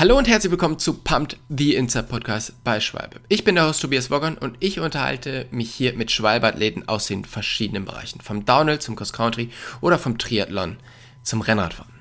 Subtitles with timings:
[0.00, 3.18] Hallo und herzlich willkommen zu Pumped, the Inside Podcast bei Schwalbe.
[3.28, 7.24] Ich bin der Host Tobias Woggern und ich unterhalte mich hier mit Schwalbe-Athleten aus den
[7.24, 8.20] verschiedenen Bereichen.
[8.20, 9.50] Vom Downhill zum Cross Country
[9.80, 10.76] oder vom Triathlon
[11.24, 11.92] zum Rennradfahren.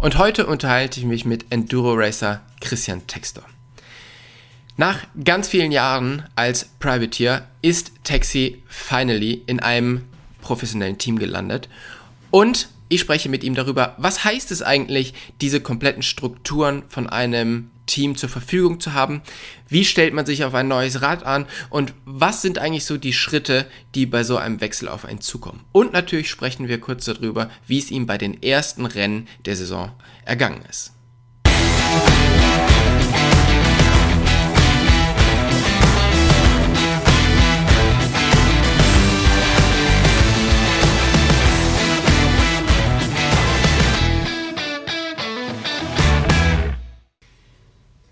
[0.00, 3.44] Und heute unterhalte ich mich mit Enduro-Racer Christian Textor.
[4.76, 10.02] Nach ganz vielen Jahren als Privateer ist Taxi finally in einem
[10.40, 11.68] professionellen Team gelandet
[12.32, 17.70] und ich spreche mit ihm darüber, was heißt es eigentlich, diese kompletten Strukturen von einem
[17.86, 19.22] Team zur Verfügung zu haben?
[19.68, 21.46] Wie stellt man sich auf ein neues Rad an?
[21.70, 25.64] Und was sind eigentlich so die Schritte, die bei so einem Wechsel auf einen zukommen?
[25.72, 29.92] Und natürlich sprechen wir kurz darüber, wie es ihm bei den ersten Rennen der Saison
[30.24, 30.95] ergangen ist.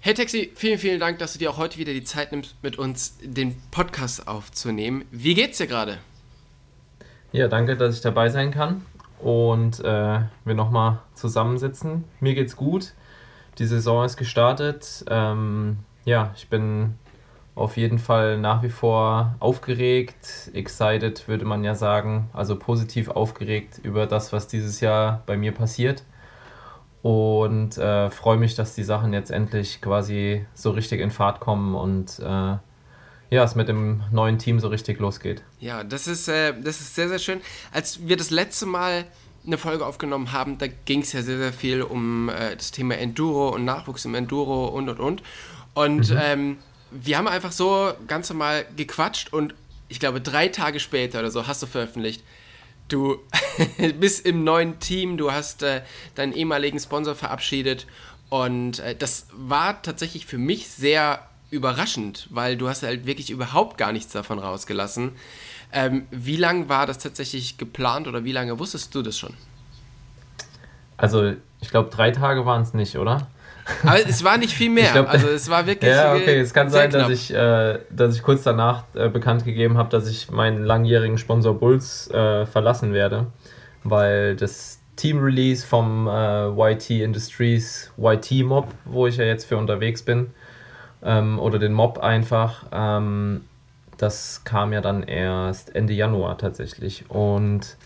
[0.06, 2.76] Hey Taxi, vielen, vielen Dank, dass du dir auch heute wieder die Zeit nimmst, mit
[2.76, 5.06] uns den Podcast aufzunehmen.
[5.10, 5.96] Wie geht's dir gerade?
[7.32, 8.84] Ja, danke, dass ich dabei sein kann
[9.18, 12.04] und äh, wir nochmal zusammensitzen.
[12.20, 12.92] Mir geht's gut.
[13.58, 15.06] Die Saison ist gestartet.
[15.08, 16.96] Ähm, ja, ich bin
[17.54, 23.80] auf jeden Fall nach wie vor aufgeregt, excited würde man ja sagen, also positiv aufgeregt
[23.82, 26.02] über das, was dieses Jahr bei mir passiert
[27.04, 31.74] und äh, freue mich, dass die Sachen jetzt endlich quasi so richtig in Fahrt kommen
[31.74, 35.42] und äh, ja, es mit dem neuen Team so richtig losgeht.
[35.60, 37.42] Ja, das ist, äh, das ist sehr, sehr schön.
[37.74, 39.04] Als wir das letzte Mal
[39.46, 42.96] eine Folge aufgenommen haben, da ging es ja sehr, sehr viel um äh, das Thema
[42.96, 45.22] Enduro und Nachwuchs im Enduro und und und.
[45.74, 46.18] Und mhm.
[46.18, 46.58] ähm,
[46.90, 49.54] wir haben einfach so ganz normal gequatscht und
[49.88, 52.24] ich glaube, drei Tage später oder so hast du veröffentlicht,
[52.88, 53.18] Du
[53.98, 55.82] bist im neuen Team, du hast äh,
[56.14, 57.86] deinen ehemaligen Sponsor verabschiedet
[58.28, 63.78] und äh, das war tatsächlich für mich sehr überraschend, weil du hast halt wirklich überhaupt
[63.78, 65.12] gar nichts davon rausgelassen.
[65.72, 69.34] Ähm, wie lange war das tatsächlich geplant oder wie lange wusstest du das schon?
[70.96, 73.28] Also ich glaube drei Tage waren es nicht, oder?
[73.82, 74.92] Aber es war nicht viel mehr.
[74.92, 75.90] Glaub, also es war wirklich.
[75.90, 76.38] Ja, okay.
[76.38, 80.08] Es kann sein, dass ich, äh, dass ich kurz danach äh, bekannt gegeben habe, dass
[80.08, 83.26] ich meinen langjährigen Sponsor Bulls äh, verlassen werde,
[83.82, 89.56] weil das Team Release vom äh, YT Industries YT Mob, wo ich ja jetzt für
[89.56, 90.30] unterwegs bin,
[91.02, 93.44] ähm, oder den Mob einfach, ähm,
[93.96, 97.04] das kam ja dann erst Ende Januar tatsächlich.
[97.08, 97.76] Und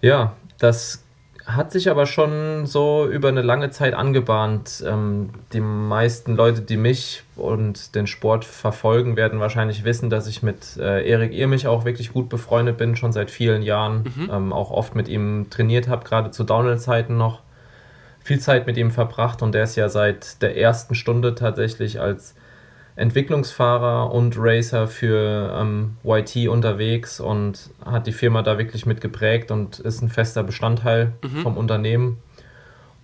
[0.00, 1.05] ja, das
[1.46, 4.82] hat sich aber schon so über eine lange Zeit angebahnt.
[4.84, 10.42] Ähm, die meisten Leute, die mich und den Sport verfolgen, werden wahrscheinlich wissen, dass ich
[10.42, 14.12] mit äh, Erik Irmich auch wirklich gut befreundet bin, schon seit vielen Jahren.
[14.16, 14.30] Mhm.
[14.32, 17.42] Ähm, auch oft mit ihm trainiert habe, gerade zu Downhill-Zeiten noch.
[18.18, 22.34] Viel Zeit mit ihm verbracht und der ist ja seit der ersten Stunde tatsächlich als
[22.96, 29.50] Entwicklungsfahrer und Racer für ähm, YT unterwegs und hat die Firma da wirklich mit geprägt
[29.50, 31.42] und ist ein fester Bestandteil mhm.
[31.42, 32.18] vom Unternehmen.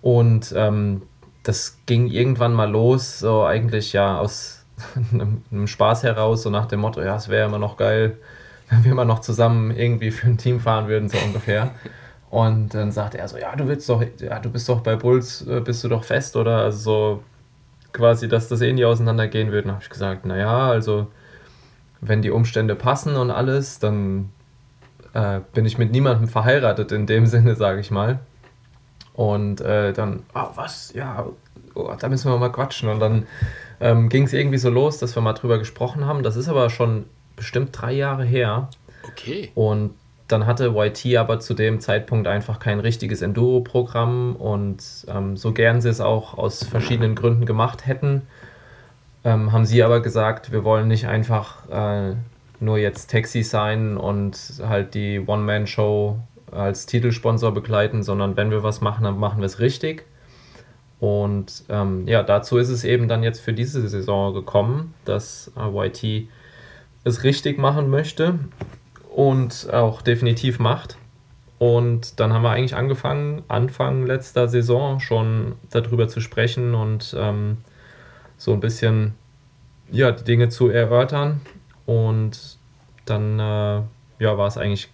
[0.01, 1.03] Und ähm,
[1.43, 4.65] das ging irgendwann mal los, so eigentlich ja aus
[5.13, 8.17] einem, einem Spaß heraus, so nach dem Motto, ja, es wäre immer noch geil,
[8.69, 11.71] wenn wir mal noch zusammen irgendwie für ein Team fahren würden, so ungefähr.
[12.31, 15.45] Und dann sagte er so, ja, du willst doch, ja, du bist doch bei Bulls,
[15.45, 16.57] äh, bist du doch fest, oder?
[16.57, 17.23] Also so
[17.93, 19.65] quasi, dass das eh nie auseinandergehen wird.
[19.65, 21.07] Dann habe ich gesagt, naja, also
[22.01, 24.29] wenn die Umstände passen und alles, dann
[25.13, 28.19] äh, bin ich mit niemandem verheiratet in dem Sinne, sage ich mal.
[29.13, 31.27] Und äh, dann, ah, was, ja,
[31.75, 32.89] oh, da müssen wir mal quatschen.
[32.89, 33.27] Und dann
[33.79, 36.23] ähm, ging es irgendwie so los, dass wir mal drüber gesprochen haben.
[36.23, 37.05] Das ist aber schon
[37.35, 38.69] bestimmt drei Jahre her.
[39.07, 39.51] Okay.
[39.53, 39.93] Und
[40.33, 45.79] dann hatte YT aber zu dem Zeitpunkt einfach kein richtiges Enduro-Programm und ähm, so gern
[45.79, 48.23] sie es auch aus verschiedenen Gründen gemacht hätten,
[49.23, 52.15] ähm, haben sie aber gesagt, wir wollen nicht einfach äh,
[52.59, 56.17] nur jetzt Taxi sein und halt die One-Man-Show
[56.51, 60.03] als Titelsponsor begleiten, sondern wenn wir was machen, dann machen wir es richtig.
[60.99, 65.87] Und ähm, ja, dazu ist es eben dann jetzt für diese Saison gekommen, dass äh,
[65.87, 66.27] YT
[67.03, 68.39] es richtig machen möchte
[69.15, 70.97] und auch definitiv macht.
[71.59, 77.57] Und dann haben wir eigentlich angefangen, Anfang letzter Saison schon darüber zu sprechen und ähm,
[78.37, 79.13] so ein bisschen
[79.91, 81.41] ja, die Dinge zu erörtern.
[81.85, 82.57] Und
[83.05, 83.81] dann äh,
[84.19, 84.89] ja, war es eigentlich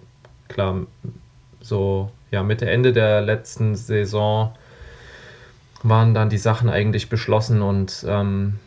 [0.48, 0.81] klar,
[1.62, 4.54] so ja, Mitte, Ende der letzten Saison
[5.81, 8.60] waren dann die Sachen eigentlich beschlossen und ähm,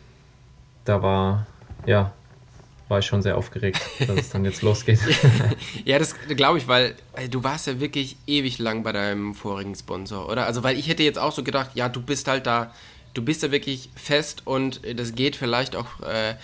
[0.83, 1.45] da war
[1.85, 2.11] ja
[2.93, 4.99] war ich schon sehr aufgeregt, dass es dann jetzt losgeht.
[5.85, 6.95] ja, das glaube ich, weil
[7.29, 10.45] du warst ja wirklich ewig lang bei deinem vorigen Sponsor, oder?
[10.45, 12.71] Also, weil ich hätte jetzt auch so gedacht, ja, du bist halt da
[13.13, 16.35] du bist da wirklich fest und das geht vielleicht auch äh,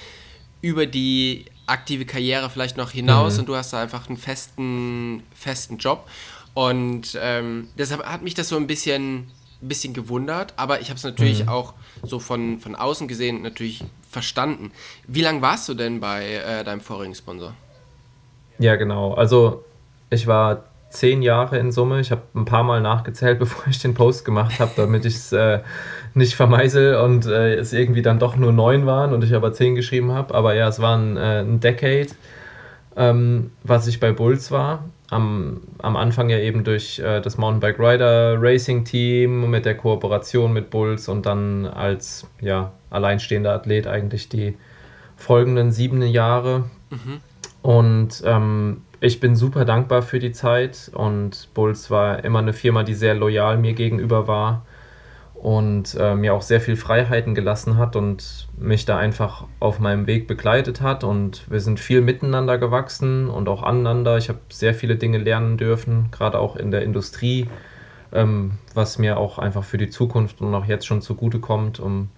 [0.61, 3.39] über die aktive Karriere vielleicht noch hinaus mhm.
[3.39, 6.07] und du hast da einfach einen festen, festen Job.
[6.53, 9.29] Und ähm, deshalb hat mich das so ein bisschen,
[9.61, 11.49] bisschen gewundert, aber ich habe es natürlich mhm.
[11.49, 11.73] auch
[12.03, 14.71] so von, von außen gesehen natürlich verstanden.
[15.07, 17.53] Wie lange warst du denn bei äh, deinem vorigen Sponsor?
[18.57, 19.13] Ja, genau.
[19.13, 19.63] Also
[20.09, 21.99] ich war zehn Jahre in Summe.
[21.99, 25.31] Ich habe ein paar Mal nachgezählt, bevor ich den Post gemacht habe, damit ich es
[25.31, 25.59] äh,
[26.13, 29.75] nicht vermeisel und äh, es irgendwie dann doch nur neun waren und ich aber zehn
[29.75, 30.33] geschrieben habe.
[30.33, 32.09] Aber ja, es waren äh, ein Decade,
[32.95, 34.83] ähm, was ich bei Bulls war.
[35.09, 40.53] Am, am Anfang ja eben durch äh, das Mountainbike Rider Racing Team mit der Kooperation
[40.53, 44.55] mit Bulls und dann als ja, alleinstehender Athlet eigentlich die
[45.15, 46.65] folgenden sieben Jahre.
[46.91, 47.21] Mhm.
[47.61, 52.83] Und ähm, ich bin super dankbar für die Zeit und Bulls war immer eine Firma,
[52.83, 54.65] die sehr loyal mir gegenüber war
[55.39, 60.05] und äh, mir auch sehr viel Freiheiten gelassen hat und mich da einfach auf meinem
[60.05, 64.17] Weg begleitet hat und wir sind viel miteinander gewachsen und auch aneinander.
[64.17, 67.47] Ich habe sehr viele Dinge lernen dürfen, gerade auch in der Industrie,
[68.11, 72.09] ähm, was mir auch einfach für die Zukunft und auch jetzt schon zugute kommt, um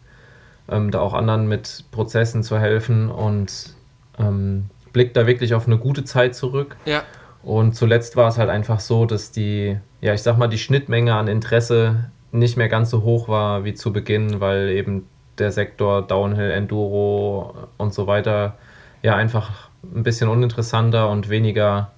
[0.67, 3.75] ähm, da auch anderen mit Prozessen zu helfen und
[4.17, 6.75] ähm, blickt da wirklich auf eine gute Zeit zurück.
[6.85, 7.03] Ja.
[7.43, 11.13] Und zuletzt war es halt einfach so, dass die, ja, ich sag mal, die Schnittmenge
[11.13, 15.07] an Interesse nicht mehr ganz so hoch war wie zu Beginn, weil eben
[15.37, 18.57] der Sektor Downhill, Enduro und so weiter
[19.01, 21.91] ja einfach ein bisschen uninteressanter und weniger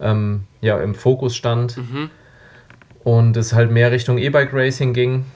[0.00, 1.76] ähm, ja, im Fokus stand.
[1.76, 2.10] Mhm.
[3.04, 5.26] Und es halt mehr Richtung E-Bike Racing ging.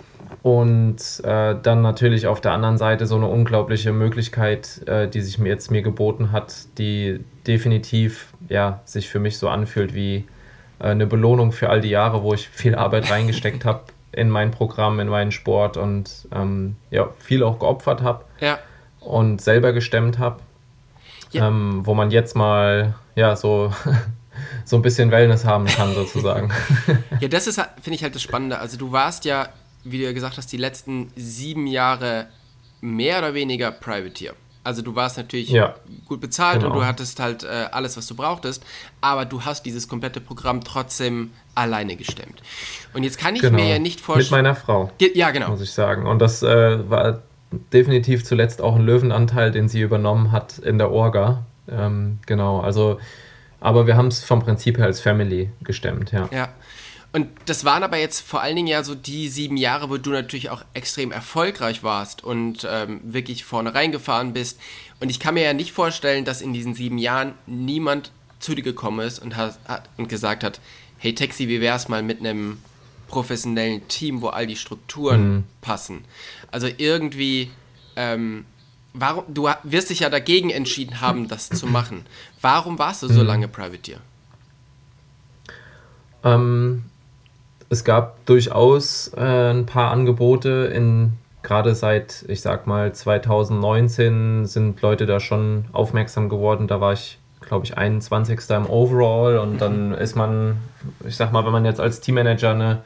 [0.43, 5.39] Und äh, dann natürlich auf der anderen Seite so eine unglaubliche Möglichkeit, äh, die sich
[5.39, 10.25] mir jetzt mir geboten hat, die definitiv ja, sich für mich so anfühlt wie
[10.79, 14.51] äh, eine Belohnung für all die Jahre, wo ich viel Arbeit reingesteckt habe in mein
[14.51, 18.59] Programm, in meinen Sport und ähm, ja, viel auch geopfert habe ja.
[19.01, 20.41] und selber gestemmt habe.
[21.31, 21.49] Ja.
[21.49, 23.73] Ähm, wo man jetzt mal ja so
[24.65, 26.51] so ein bisschen Wellness haben kann, sozusagen.
[27.21, 28.59] ja, das ist, finde ich halt das Spannende.
[28.59, 29.49] Also du warst ja
[29.85, 32.29] wie du ja gesagt hast, die letzten sieben Jahre
[32.81, 34.35] mehr oder weniger Privateer.
[34.69, 36.75] Also du warst natürlich ja, gut bezahlt genau.
[36.75, 38.63] und du hattest halt äh, alles, was du brauchtest,
[39.01, 42.43] aber du hast dieses komplette Programm trotzdem alleine gestemmt.
[42.93, 43.57] Und jetzt kann ich genau.
[43.57, 44.43] mir ja nicht vorstellen.
[44.43, 44.91] Mit meiner Frau.
[45.15, 45.49] Ja, genau.
[45.49, 46.07] Muss ich sagen.
[46.07, 47.23] Und das äh, war
[47.73, 51.47] definitiv zuletzt auch ein Löwenanteil, den sie übernommen hat in der Orga.
[51.67, 53.01] Ähm, genau, also,
[53.61, 56.29] aber wir haben es vom Prinzip her als Family gestemmt, ja.
[56.31, 56.51] Ja.
[57.13, 60.11] Und das waren aber jetzt vor allen Dingen ja so die sieben Jahre, wo du
[60.11, 64.61] natürlich auch extrem erfolgreich warst und ähm, wirklich vorne reingefahren bist.
[65.01, 68.63] Und ich kann mir ja nicht vorstellen, dass in diesen sieben Jahren niemand zu dir
[68.63, 70.61] gekommen ist und, hat, hat und gesagt hat,
[70.99, 72.59] hey Taxi, wie wär's mal mit einem
[73.09, 75.45] professionellen Team, wo all die Strukturen mhm.
[75.63, 76.05] passen.
[76.51, 77.51] Also irgendwie,
[77.97, 78.45] ähm,
[78.93, 82.05] warum, du wirst dich ja dagegen entschieden haben, das zu machen.
[82.43, 83.27] Warum warst du so mhm.
[83.27, 84.01] lange Privateer?
[86.23, 86.85] Ähm,
[87.71, 91.13] es gab durchaus äh, ein paar Angebote in
[91.43, 96.67] gerade seit, ich sag mal, 2019 sind Leute da schon aufmerksam geworden.
[96.67, 98.39] Da war ich, glaube ich, 21.
[98.51, 100.59] im Overall und dann ist man,
[101.07, 102.83] ich sag mal, wenn man jetzt als Teammanager eine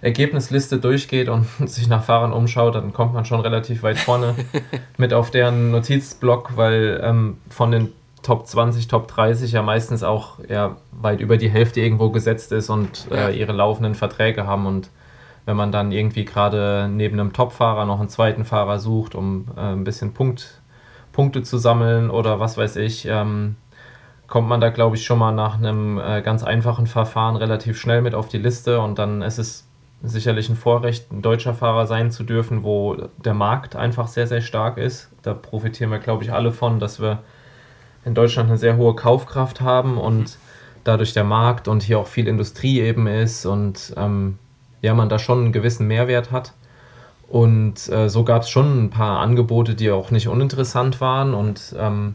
[0.00, 4.34] Ergebnisliste durchgeht und sich nach Fahrern umschaut, dann kommt man schon relativ weit vorne
[4.96, 7.92] mit auf deren Notizblock, weil ähm, von den
[8.28, 12.68] Top 20, Top 30 ja meistens auch ja, weit über die Hälfte irgendwo gesetzt ist
[12.68, 14.66] und äh, ihre laufenden Verträge haben.
[14.66, 14.90] Und
[15.46, 19.72] wenn man dann irgendwie gerade neben einem Top-Fahrer noch einen zweiten Fahrer sucht, um äh,
[19.72, 20.60] ein bisschen Punkt,
[21.10, 23.56] Punkte zu sammeln oder was weiß ich, ähm,
[24.26, 28.02] kommt man da, glaube ich, schon mal nach einem äh, ganz einfachen Verfahren relativ schnell
[28.02, 29.66] mit auf die Liste und dann ist es
[30.02, 34.42] sicherlich ein Vorrecht, ein deutscher Fahrer sein zu dürfen, wo der Markt einfach sehr, sehr
[34.42, 35.10] stark ist.
[35.22, 37.20] Da profitieren wir, glaube ich, alle von, dass wir
[38.04, 40.38] in Deutschland eine sehr hohe Kaufkraft haben und
[40.84, 44.38] dadurch der Markt und hier auch viel Industrie eben ist und ähm,
[44.80, 46.54] ja, man da schon einen gewissen Mehrwert hat.
[47.28, 51.74] Und äh, so gab es schon ein paar Angebote, die auch nicht uninteressant waren und
[51.78, 52.14] ähm,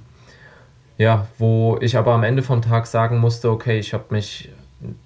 [0.97, 4.49] ja, wo ich aber am Ende vom Tag sagen musste, okay, ich habe mich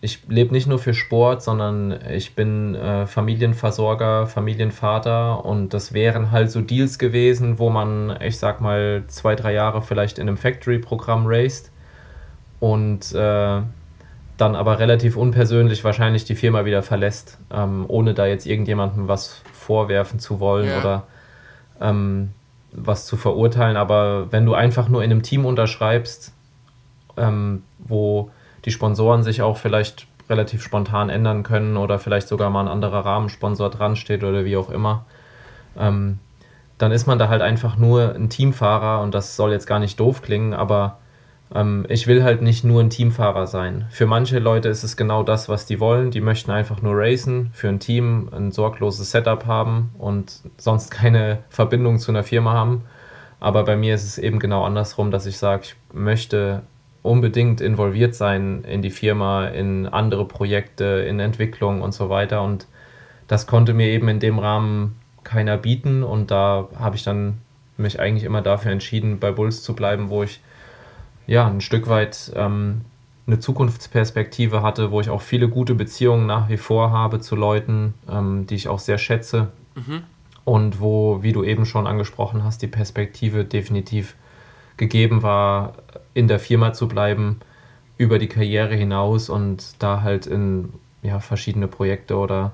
[0.01, 6.31] ich lebe nicht nur für Sport, sondern ich bin äh, Familienversorger, Familienvater und das wären
[6.31, 10.37] halt so Deals gewesen, wo man, ich sag mal, zwei, drei Jahre vielleicht in einem
[10.37, 11.71] Factory-Programm raced
[12.59, 13.61] und äh,
[14.37, 19.41] dann aber relativ unpersönlich wahrscheinlich die Firma wieder verlässt, ähm, ohne da jetzt irgendjemandem was
[19.51, 20.79] vorwerfen zu wollen ja.
[20.79, 21.03] oder
[21.81, 22.29] ähm,
[22.71, 23.77] was zu verurteilen.
[23.77, 26.33] Aber wenn du einfach nur in einem Team unterschreibst,
[27.17, 28.29] ähm, wo
[28.67, 33.05] die Sponsoren sich auch vielleicht relativ spontan ändern können oder vielleicht sogar mal ein anderer
[33.05, 35.05] Rahmensponsor dran steht oder wie auch immer,
[35.79, 36.19] ähm,
[36.77, 40.01] dann ist man da halt einfach nur ein Teamfahrer und das soll jetzt gar nicht
[40.01, 40.97] doof klingen, aber
[41.55, 43.85] ähm, ich will halt nicht nur ein Teamfahrer sein.
[43.89, 46.11] Für manche Leute ist es genau das, was die wollen.
[46.11, 51.39] Die möchten einfach nur racen, für ein Team ein sorgloses Setup haben und sonst keine
[51.47, 52.83] Verbindung zu einer Firma haben.
[53.39, 56.63] Aber bei mir ist es eben genau andersrum, dass ich sage, ich möchte
[57.07, 62.43] unbedingt involviert sein in die Firma, in andere Projekte, in Entwicklung und so weiter.
[62.43, 62.67] Und
[63.27, 66.03] das konnte mir eben in dem Rahmen keiner bieten.
[66.03, 67.39] Und da habe ich dann
[67.77, 70.41] mich eigentlich immer dafür entschieden, bei Bulls zu bleiben, wo ich
[71.27, 72.81] ja, ein Stück weit ähm,
[73.27, 77.93] eine Zukunftsperspektive hatte, wo ich auch viele gute Beziehungen nach wie vor habe zu Leuten,
[78.09, 79.49] ähm, die ich auch sehr schätze.
[79.75, 80.03] Mhm.
[80.45, 84.15] Und wo, wie du eben schon angesprochen hast, die Perspektive definitiv
[84.77, 85.73] gegeben war,
[86.13, 87.39] in der Firma zu bleiben,
[87.97, 92.51] über die Karriere hinaus und da halt in ja, verschiedene Projekte oder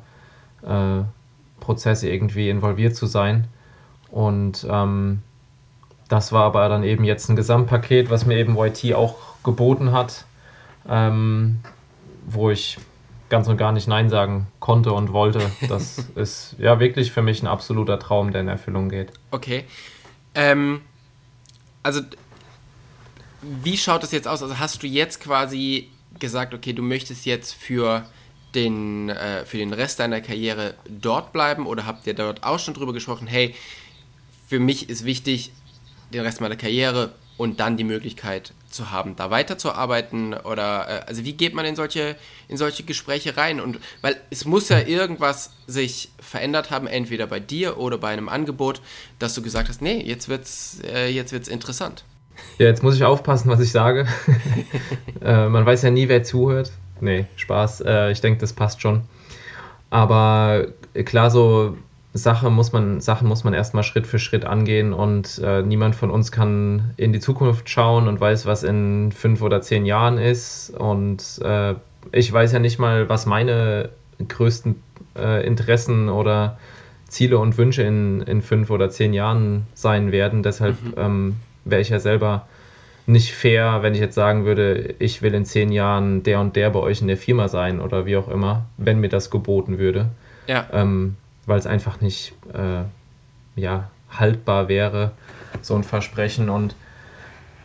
[0.63, 1.03] äh,
[1.59, 3.47] Prozesse irgendwie involviert zu sein.
[4.09, 5.21] Und ähm,
[6.07, 10.25] das war aber dann eben jetzt ein Gesamtpaket, was mir eben YT auch geboten hat,
[10.87, 11.59] ähm,
[12.25, 12.77] wo ich
[13.29, 15.41] ganz und gar nicht Nein sagen konnte und wollte.
[15.67, 19.11] Das ist ja wirklich für mich ein absoluter Traum, der in Erfüllung geht.
[19.31, 19.63] Okay.
[20.35, 20.81] Ähm,
[21.83, 22.01] also,
[23.41, 24.41] wie schaut das jetzt aus?
[24.41, 28.05] Also, hast du jetzt quasi gesagt, okay, du möchtest jetzt für
[28.55, 32.73] den, äh, für den Rest deiner Karriere dort bleiben oder habt ihr dort auch schon
[32.73, 33.55] drüber gesprochen, hey,
[34.47, 35.51] für mich ist wichtig,
[36.13, 41.23] den Rest meiner Karriere und dann die Möglichkeit zu haben, da weiterzuarbeiten oder äh, also
[41.23, 42.15] wie geht man in solche
[42.47, 47.39] in solche Gespräche rein und weil es muss ja irgendwas sich verändert haben, entweder bei
[47.39, 48.81] dir oder bei einem Angebot,
[49.19, 52.03] dass du gesagt hast, nee, jetzt wird's äh, jetzt wird's interessant.
[52.57, 54.07] Ja, jetzt muss ich aufpassen, was ich sage.
[55.21, 56.71] äh, man weiß ja nie, wer zuhört.
[56.99, 57.81] Nee, Spaß.
[57.81, 59.01] Äh, ich denke, das passt schon.
[59.89, 60.67] Aber
[61.05, 61.77] klar, so
[62.13, 66.11] Sache muss man, Sachen muss man erstmal Schritt für Schritt angehen und äh, niemand von
[66.11, 70.69] uns kann in die Zukunft schauen und weiß, was in fünf oder zehn Jahren ist.
[70.69, 71.73] Und äh,
[72.11, 73.89] ich weiß ja nicht mal, was meine
[74.27, 74.75] größten
[75.17, 76.59] äh, Interessen oder
[77.07, 80.43] Ziele und Wünsche in, in fünf oder zehn Jahren sein werden.
[80.43, 80.93] Deshalb mhm.
[80.97, 82.45] ähm, wäre ich ja selber
[83.07, 86.69] nicht fair, wenn ich jetzt sagen würde, ich will in zehn Jahren der und der
[86.69, 90.09] bei euch in der Firma sein oder wie auch immer, wenn mir das geboten würde.
[90.47, 90.67] Ja.
[90.71, 92.83] Ähm, weil es einfach nicht äh,
[93.59, 95.11] ja, haltbar wäre,
[95.61, 96.49] so ein Versprechen.
[96.49, 96.75] Und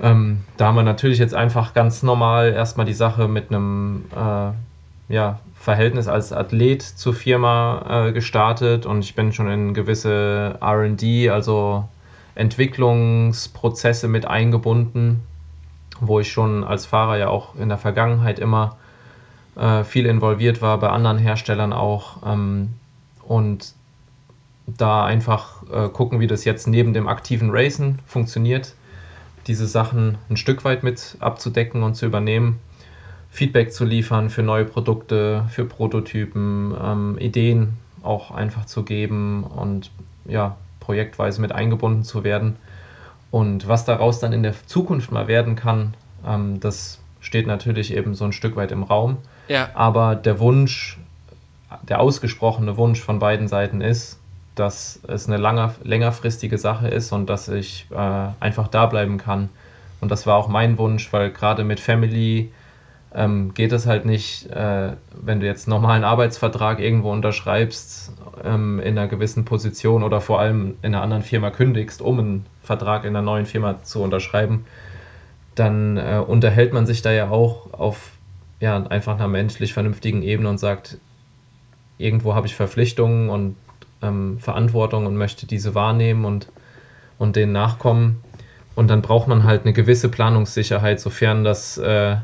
[0.01, 5.13] ähm, da haben wir natürlich jetzt einfach ganz normal erstmal die Sache mit einem äh,
[5.13, 11.31] ja, Verhältnis als Athlet zur Firma äh, gestartet und ich bin schon in gewisse RD,
[11.31, 11.89] also
[12.35, 15.23] Entwicklungsprozesse mit eingebunden,
[16.01, 18.77] wo ich schon als Fahrer ja auch in der Vergangenheit immer
[19.57, 22.19] äh, viel involviert war, bei anderen Herstellern auch.
[22.25, 22.75] Ähm,
[23.29, 23.75] und
[24.67, 28.75] da einfach äh, gucken, wie das jetzt neben dem aktiven Racen funktioniert,
[29.47, 32.59] diese Sachen ein Stück weit mit abzudecken und zu übernehmen,
[33.31, 39.91] Feedback zu liefern für neue Produkte, für Prototypen, ähm, Ideen auch einfach zu geben und
[40.27, 42.57] ja, projektweise mit eingebunden zu werden.
[43.31, 45.95] Und was daraus dann in der Zukunft mal werden kann,
[46.27, 49.19] ähm, das steht natürlich eben so ein Stück weit im Raum.
[49.49, 49.69] Ja.
[49.75, 50.99] Aber der Wunsch,
[51.83, 54.19] der ausgesprochene Wunsch von beiden Seiten ist,
[54.55, 59.49] dass es eine langer, längerfristige Sache ist und dass ich äh, einfach da bleiben kann.
[60.01, 62.51] Und das war auch mein Wunsch, weil gerade mit Family
[63.15, 68.13] ähm, geht es halt nicht, äh, wenn du jetzt normalen Arbeitsvertrag irgendwo unterschreibst,
[68.45, 72.47] ähm, in einer gewissen Position oder vor allem in einer anderen Firma kündigst, um einen
[72.63, 74.67] Vertrag in einer neuen Firma zu unterschreiben,
[75.55, 78.11] dann äh, unterhält man sich da ja auch auf
[78.61, 80.99] ja, einfach einer menschlich vernünftigen Ebene und sagt,
[81.99, 83.57] irgendwo habe ich Verpflichtungen und
[84.03, 86.49] ähm, Verantwortung und möchte diese wahrnehmen und,
[87.19, 88.23] und denen nachkommen.
[88.75, 92.17] Und dann braucht man halt eine gewisse Planungssicherheit, sofern das äh,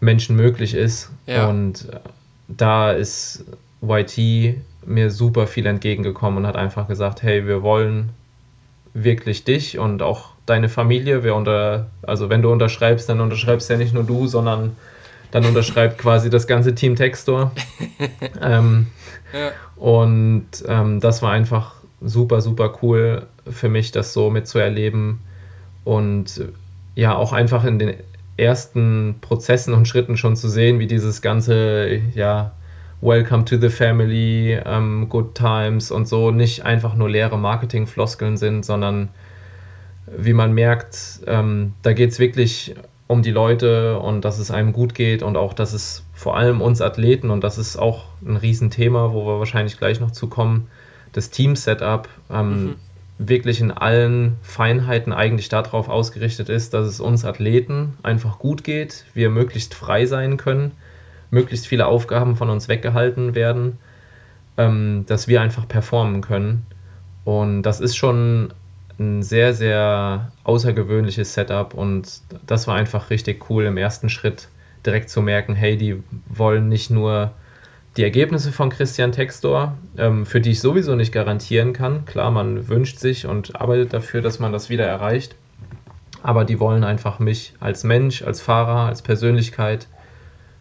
[0.00, 1.10] Menschen möglich ist.
[1.26, 1.48] Ja.
[1.48, 2.00] Und äh,
[2.48, 3.44] da ist
[3.82, 8.10] YT mir super viel entgegengekommen und hat einfach gesagt, hey, wir wollen
[8.92, 11.22] wirklich dich und auch deine Familie.
[11.22, 14.76] Wir unter, also wenn du unterschreibst, dann unterschreibst ja nicht nur du, sondern
[15.30, 17.52] dann unterschreibt quasi das ganze Team Textor.
[18.42, 18.86] ähm,
[19.32, 19.52] ja.
[19.76, 25.20] Und ähm, das war einfach super, super cool für mich, das so mitzuerleben
[25.84, 26.44] und
[26.94, 27.94] ja, auch einfach in den
[28.36, 32.52] ersten Prozessen und Schritten schon zu sehen, wie dieses ganze, ja,
[33.02, 38.64] Welcome to the Family, ähm, Good Times und so nicht einfach nur leere Marketingfloskeln sind,
[38.64, 39.08] sondern
[40.06, 42.74] wie man merkt, ähm, da geht es wirklich
[43.10, 46.60] um die Leute und dass es einem gut geht und auch, dass es vor allem
[46.60, 50.68] uns Athleten, und das ist auch ein Riesenthema, wo wir wahrscheinlich gleich noch zu kommen,
[51.10, 52.76] das Team-Setup ähm, mhm.
[53.18, 59.04] wirklich in allen Feinheiten eigentlich darauf ausgerichtet ist, dass es uns Athleten einfach gut geht,
[59.12, 60.70] wir möglichst frei sein können,
[61.32, 63.78] möglichst viele Aufgaben von uns weggehalten werden,
[64.56, 66.64] ähm, dass wir einfach performen können.
[67.24, 68.52] Und das ist schon
[69.00, 74.48] ein sehr, sehr außergewöhnliches Setup und das war einfach richtig cool im ersten Schritt
[74.84, 77.32] direkt zu merken, hey, die wollen nicht nur
[77.96, 82.04] die Ergebnisse von Christian Textor, ähm, für die ich sowieso nicht garantieren kann.
[82.04, 85.34] Klar, man wünscht sich und arbeitet dafür, dass man das wieder erreicht.
[86.22, 89.88] Aber die wollen einfach mich als Mensch, als Fahrer, als Persönlichkeit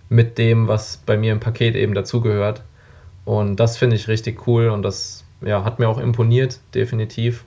[0.07, 2.63] mit dem, was bei mir im Paket eben dazugehört.
[3.25, 7.43] Und das finde ich richtig cool und das ja, hat mir auch imponiert, definitiv.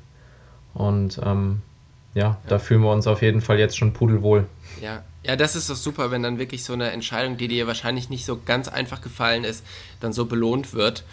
[0.75, 1.63] Und ähm,
[2.15, 4.47] ja, ja, da fühlen wir uns auf jeden Fall jetzt schon pudelwohl.
[4.81, 8.11] Ja, ja, das ist doch super, wenn dann wirklich so eine Entscheidung, die dir wahrscheinlich
[8.11, 9.65] nicht so ganz einfach gefallen ist,
[10.01, 11.05] dann so belohnt wird.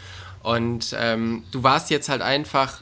[0.42, 2.82] Und ähm, du warst jetzt halt einfach,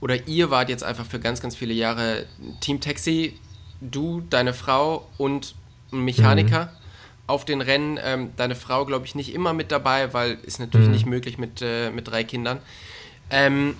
[0.00, 2.26] oder ihr wart jetzt einfach für ganz, ganz viele Jahre
[2.60, 3.38] Team Taxi,
[3.80, 5.54] du, deine Frau und
[5.92, 6.64] ein Mechaniker.
[6.64, 6.84] Mhm.
[7.26, 10.88] Auf den Rennen, ähm, deine Frau, glaube ich, nicht immer mit dabei, weil ist natürlich
[10.88, 10.92] mhm.
[10.92, 12.58] nicht möglich mit, äh, mit drei Kindern.
[13.30, 13.76] Ähm,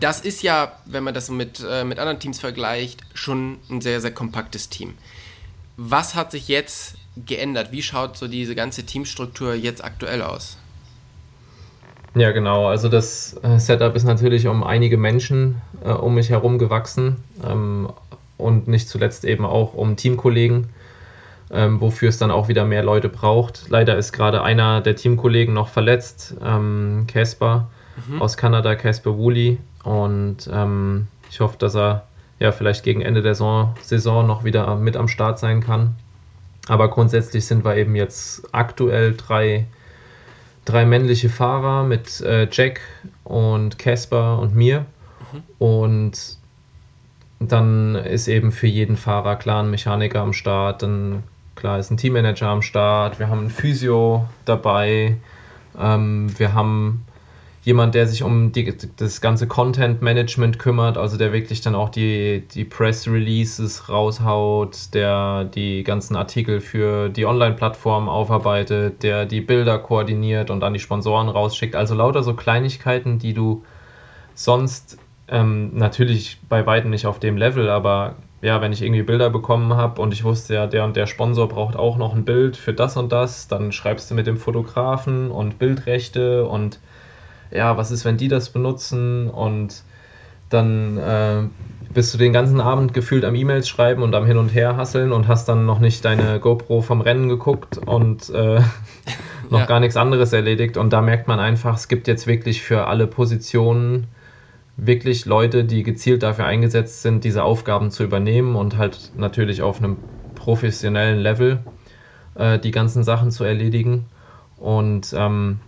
[0.00, 4.00] das ist ja, wenn man das mit, äh, mit anderen Teams vergleicht, schon ein sehr,
[4.00, 4.94] sehr kompaktes Team.
[5.76, 6.96] Was hat sich jetzt
[7.26, 7.72] geändert?
[7.72, 10.58] Wie schaut so diese ganze Teamstruktur jetzt aktuell aus?
[12.14, 12.66] Ja, genau.
[12.66, 17.88] Also das äh, Setup ist natürlich um einige Menschen äh, um mich herum gewachsen ähm,
[18.36, 20.68] und nicht zuletzt eben auch um Teamkollegen,
[21.50, 23.66] ähm, wofür es dann auch wieder mehr Leute braucht.
[23.68, 28.22] Leider ist gerade einer der Teamkollegen noch verletzt, Casper ähm, mhm.
[28.22, 29.58] aus Kanada, Casper Woolley.
[29.84, 32.04] Und ähm, ich hoffe, dass er
[32.38, 35.96] ja, vielleicht gegen Ende der Saison, Saison noch wieder mit am Start sein kann.
[36.68, 39.66] Aber grundsätzlich sind wir eben jetzt aktuell drei,
[40.64, 42.80] drei männliche Fahrer mit äh, Jack
[43.24, 44.84] und Casper und mir.
[45.32, 45.42] Mhm.
[45.58, 46.38] Und
[47.40, 51.22] dann ist eben für jeden Fahrer klar ein Mechaniker am Start, dann
[51.54, 55.16] klar ist ein Teammanager am Start, wir haben ein Physio dabei,
[55.78, 57.04] ähm, wir haben
[57.68, 61.90] jemand, der sich um die, das ganze Content Management kümmert, also der wirklich dann auch
[61.90, 69.42] die, die Press Releases raushaut, der die ganzen Artikel für die Online-Plattform aufarbeitet, der die
[69.42, 71.76] Bilder koordiniert und an die Sponsoren rausschickt.
[71.76, 73.62] Also lauter so Kleinigkeiten, die du
[74.34, 74.96] sonst
[75.28, 79.74] ähm, natürlich bei weitem nicht auf dem Level, aber ja, wenn ich irgendwie Bilder bekommen
[79.74, 82.72] habe und ich wusste ja, der und der Sponsor braucht auch noch ein Bild für
[82.72, 86.80] das und das, dann schreibst du mit dem Fotografen und Bildrechte und
[87.50, 89.82] ja, was ist, wenn die das benutzen und
[90.50, 91.42] dann äh,
[91.92, 95.12] bist du den ganzen Abend gefühlt am E-Mails schreiben und am Hin und Her hasseln
[95.12, 98.60] und hast dann noch nicht deine GoPro vom Rennen geguckt und äh,
[99.50, 99.66] noch ja.
[99.66, 100.76] gar nichts anderes erledigt.
[100.76, 104.06] Und da merkt man einfach, es gibt jetzt wirklich für alle Positionen
[104.76, 109.78] wirklich Leute, die gezielt dafür eingesetzt sind, diese Aufgaben zu übernehmen und halt natürlich auf
[109.78, 109.96] einem
[110.34, 111.58] professionellen Level
[112.36, 114.06] äh, die ganzen Sachen zu erledigen.
[114.56, 115.60] Und ähm,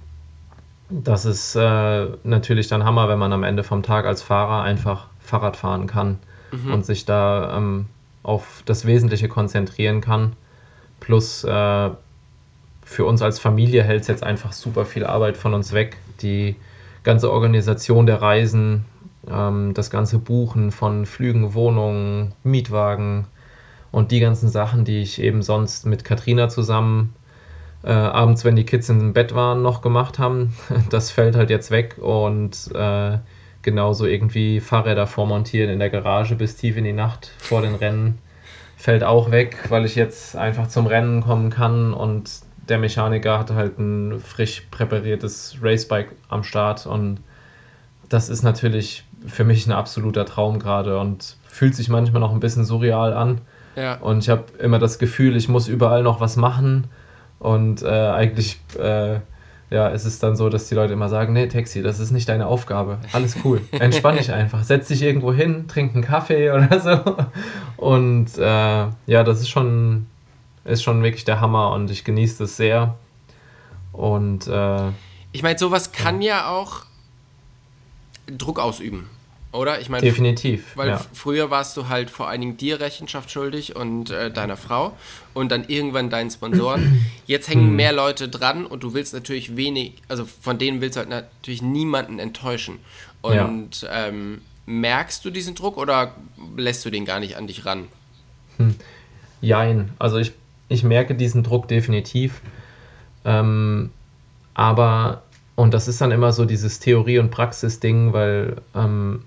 [0.91, 5.07] das ist äh, natürlich dann Hammer, wenn man am Ende vom Tag als Fahrer einfach
[5.21, 6.19] Fahrrad fahren kann
[6.51, 6.73] mhm.
[6.73, 7.87] und sich da ähm,
[8.23, 10.35] auf das Wesentliche konzentrieren kann.
[10.99, 11.91] Plus äh,
[12.85, 15.97] für uns als Familie hält es jetzt einfach super viel Arbeit von uns weg.
[16.23, 16.57] Die
[17.05, 18.85] ganze Organisation der Reisen,
[19.31, 23.27] ähm, das ganze Buchen von Flügen, Wohnungen, Mietwagen
[23.93, 27.15] und die ganzen Sachen, die ich eben sonst mit Katrina zusammen
[27.83, 30.55] äh, abends, wenn die Kids im Bett waren, noch gemacht haben.
[30.91, 33.19] Das fällt halt jetzt weg und äh,
[33.63, 38.19] genauso irgendwie Fahrräder vormontieren in der Garage bis tief in die Nacht vor den Rennen
[38.77, 42.31] fällt auch weg, weil ich jetzt einfach zum Rennen kommen kann und
[42.67, 47.21] der Mechaniker hat halt ein frisch präpariertes Racebike am Start und
[48.09, 52.41] das ist natürlich für mich ein absoluter Traum gerade und fühlt sich manchmal noch ein
[52.41, 53.43] bisschen surreal an.
[53.77, 53.99] Ja.
[53.99, 56.89] Und ich habe immer das Gefühl, ich muss überall noch was machen
[57.41, 59.15] und äh, eigentlich, äh,
[59.71, 62.29] ja, es ist dann so, dass die Leute immer sagen, nee, Taxi, das ist nicht
[62.29, 62.99] deine Aufgabe.
[63.13, 63.63] Alles cool.
[63.73, 64.63] Entspann dich einfach.
[64.63, 67.17] Setz dich irgendwo hin, trink einen Kaffee oder so.
[67.77, 70.07] Und äh, ja, das ist schon,
[70.65, 72.97] ist schon wirklich der Hammer und ich genieße das sehr.
[73.93, 74.89] Und äh,
[75.33, 76.37] ich meine, sowas kann ja.
[76.37, 76.85] ja auch
[78.27, 79.09] Druck ausüben.
[79.53, 79.81] Oder?
[79.81, 80.77] Ich meine, definitiv.
[80.77, 81.05] Weil ja.
[81.13, 84.93] früher warst du halt vor allen Dingen dir Rechenschaft schuldig und äh, deiner Frau
[85.35, 87.05] und dann irgendwann deinen Sponsoren.
[87.27, 87.77] Jetzt hängen mhm.
[87.77, 91.63] mehr Leute dran und du willst natürlich wenig, also von denen willst du halt natürlich
[91.63, 92.79] niemanden enttäuschen.
[93.23, 94.07] Und ja.
[94.07, 96.15] ähm, merkst du diesen Druck oder
[96.57, 97.89] lässt du den gar nicht an dich ran?
[98.59, 98.77] Hm.
[99.41, 99.91] Jein.
[99.99, 100.33] Also ich,
[100.69, 102.41] ich merke diesen Druck definitiv.
[103.25, 103.91] Ähm,
[104.55, 105.23] aber
[105.57, 109.25] und das ist dann immer so dieses Theorie- und Praxis-Ding, weil ähm,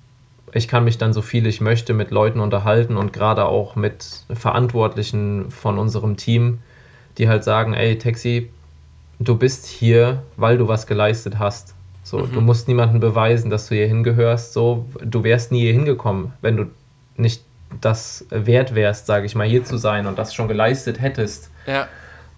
[0.54, 4.06] ich kann mich dann so viel ich möchte mit Leuten unterhalten und gerade auch mit
[4.34, 6.60] Verantwortlichen von unserem Team,
[7.18, 8.50] die halt sagen, ey Taxi,
[9.20, 11.76] du bist hier, weil du was geleistet hast.
[12.04, 12.34] So, mhm.
[12.34, 14.54] du musst niemandem beweisen, dass du hier hingehörst.
[14.54, 16.66] So, du wärst nie hier hingekommen, wenn du
[17.16, 17.44] nicht
[17.82, 21.50] das wert wärst, sage ich mal, hier zu sein und das schon geleistet hättest.
[21.66, 21.88] Ja.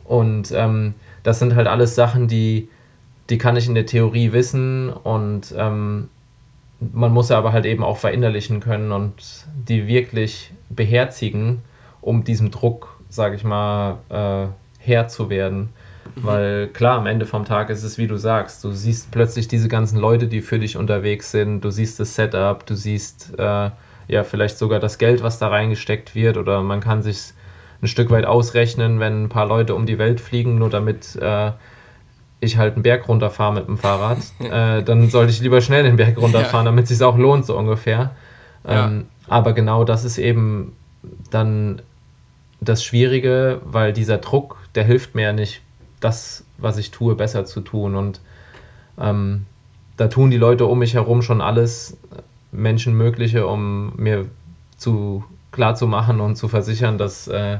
[0.05, 2.69] Und ähm, das sind halt alles Sachen, die,
[3.29, 6.09] die kann ich in der Theorie wissen und ähm,
[6.79, 11.61] man muss aber halt eben auch verinnerlichen können und die wirklich beherzigen,
[12.01, 14.47] um diesem Druck, sage ich mal, äh,
[14.79, 15.69] Herr zu werden.
[16.15, 16.23] Mhm.
[16.23, 19.67] Weil klar, am Ende vom Tag ist es, wie du sagst, du siehst plötzlich diese
[19.67, 23.71] ganzen Leute, die für dich unterwegs sind, du siehst das Setup, du siehst äh,
[24.07, 27.33] ja vielleicht sogar das Geld, was da reingesteckt wird oder man kann sich
[27.81, 31.51] ein Stück weit ausrechnen, wenn ein paar Leute um die Welt fliegen, nur damit äh,
[32.39, 35.97] ich halt einen Berg runterfahre mit dem Fahrrad, äh, dann sollte ich lieber schnell den
[35.97, 36.71] Berg runterfahren, ja.
[36.71, 38.11] damit es sich auch lohnt, so ungefähr.
[38.67, 39.33] Ähm, ja.
[39.33, 40.73] Aber genau das ist eben
[41.31, 41.81] dann
[42.61, 45.61] das Schwierige, weil dieser Druck, der hilft mir ja nicht,
[45.99, 47.95] das, was ich tue, besser zu tun.
[47.95, 48.21] Und
[48.99, 49.45] ähm,
[49.97, 51.97] da tun die Leute um mich herum schon alles
[52.51, 54.25] Menschenmögliche, um mir
[54.77, 57.59] zu klar zu machen und zu versichern, dass, äh,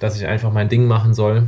[0.00, 1.44] dass ich einfach mein Ding machen soll.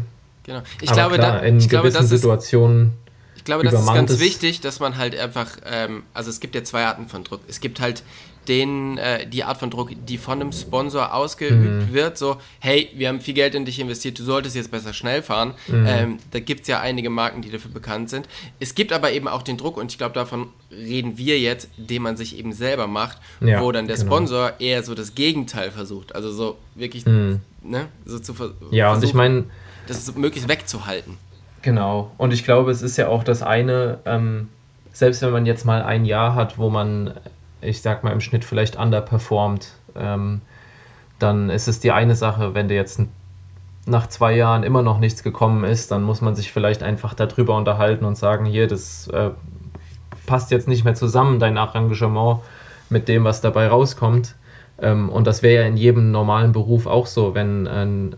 [0.49, 0.63] Genau.
[0.81, 2.93] Ich Aber glaube, klar, da, in ich gewissen glaube, Situationen.
[3.37, 6.65] ich glaube, das ist ganz wichtig, dass man halt einfach, ähm, also es gibt ja
[6.65, 7.41] zwei Arten von Druck.
[7.49, 8.03] Es gibt halt
[8.49, 11.93] den, äh, die Art von Druck, die von einem Sponsor ausgeübt mhm.
[11.93, 15.21] wird, so, hey, wir haben viel Geld in dich investiert, du solltest jetzt besser schnell
[15.21, 15.53] fahren.
[15.67, 15.85] Mhm.
[15.87, 18.27] Ähm, da gibt es ja einige Marken, die dafür bekannt sind.
[18.59, 22.01] Es gibt aber eben auch den Druck, und ich glaube, davon reden wir jetzt, den
[22.01, 24.17] man sich eben selber macht, ja, wo dann der genau.
[24.17, 26.15] Sponsor eher so das Gegenteil versucht.
[26.15, 27.41] Also so wirklich, mhm.
[27.63, 29.45] ne, so zu ver Ja, und ich meine,
[29.91, 31.19] das so möglichst wegzuhalten.
[31.63, 32.13] Genau.
[32.19, 34.49] Und ich glaube, es ist ja auch das eine, ähm,
[34.93, 37.15] selbst wenn man jetzt mal ein Jahr hat, wo man,
[37.61, 40.41] ich sag mal, im Schnitt vielleicht underperformt, ähm,
[41.19, 43.01] dann ist es die eine Sache, wenn du jetzt
[43.87, 47.57] nach zwei Jahren immer noch nichts gekommen ist, dann muss man sich vielleicht einfach darüber
[47.57, 49.31] unterhalten und sagen, hier, das äh,
[50.27, 52.41] passt jetzt nicht mehr zusammen, dein Engagement
[52.91, 54.37] mit dem, was dabei rauskommt.
[54.81, 58.17] Ähm, und das wäre ja in jedem normalen Beruf auch so, wenn ein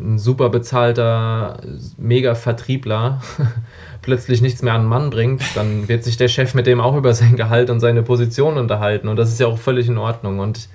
[0.00, 1.60] ein super bezahlter
[1.98, 3.20] Mega-Vertriebler
[4.02, 6.96] plötzlich nichts mehr an den Mann bringt, dann wird sich der Chef mit dem auch
[6.96, 9.08] über sein Gehalt und seine Position unterhalten.
[9.08, 10.38] Und das ist ja auch völlig in Ordnung.
[10.38, 10.68] Und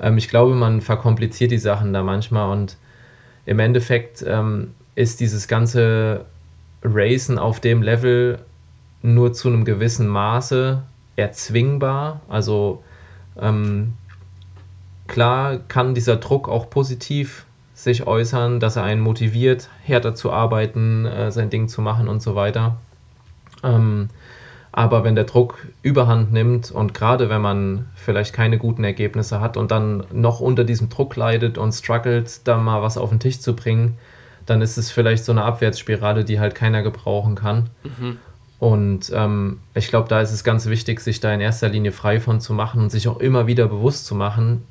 [0.00, 2.50] ähm, ich glaube, man verkompliziert die Sachen da manchmal.
[2.50, 2.76] Und
[3.46, 6.24] im Endeffekt ähm, ist dieses ganze
[6.82, 8.38] Racen auf dem Level
[9.02, 10.82] nur zu einem gewissen Maße
[11.16, 12.20] erzwingbar.
[12.28, 12.82] Also
[13.40, 13.94] ähm,
[15.06, 17.44] klar kann dieser Druck auch positiv
[17.84, 22.22] sich äußern, dass er einen motiviert, härter zu arbeiten, äh, sein Ding zu machen und
[22.22, 22.76] so weiter.
[23.62, 24.08] Ähm,
[24.72, 29.56] aber wenn der Druck überhand nimmt und gerade wenn man vielleicht keine guten Ergebnisse hat
[29.56, 33.40] und dann noch unter diesem Druck leidet und struggelt, da mal was auf den Tisch
[33.40, 33.98] zu bringen,
[34.46, 37.70] dann ist es vielleicht so eine Abwärtsspirale, die halt keiner gebrauchen kann.
[37.82, 38.18] Mhm.
[38.60, 42.20] Und ähm, ich glaube, da ist es ganz wichtig, sich da in erster Linie frei
[42.20, 44.62] von zu machen und sich auch immer wieder bewusst zu machen,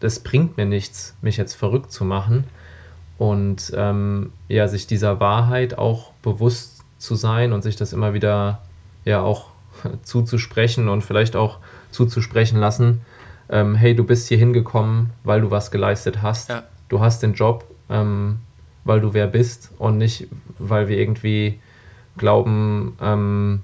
[0.00, 2.44] das bringt mir nichts, mich jetzt verrückt zu machen.
[3.18, 8.60] Und ähm, ja, sich dieser Wahrheit auch bewusst zu sein und sich das immer wieder
[9.04, 9.48] ja auch
[10.02, 11.58] zuzusprechen und vielleicht auch
[11.90, 13.00] zuzusprechen lassen.
[13.48, 16.50] Ähm, hey, du bist hier hingekommen, weil du was geleistet hast.
[16.50, 16.64] Ja.
[16.88, 18.40] Du hast den Job, ähm,
[18.84, 20.28] weil du wer bist und nicht,
[20.58, 21.60] weil wir irgendwie
[22.16, 23.62] glauben, ähm,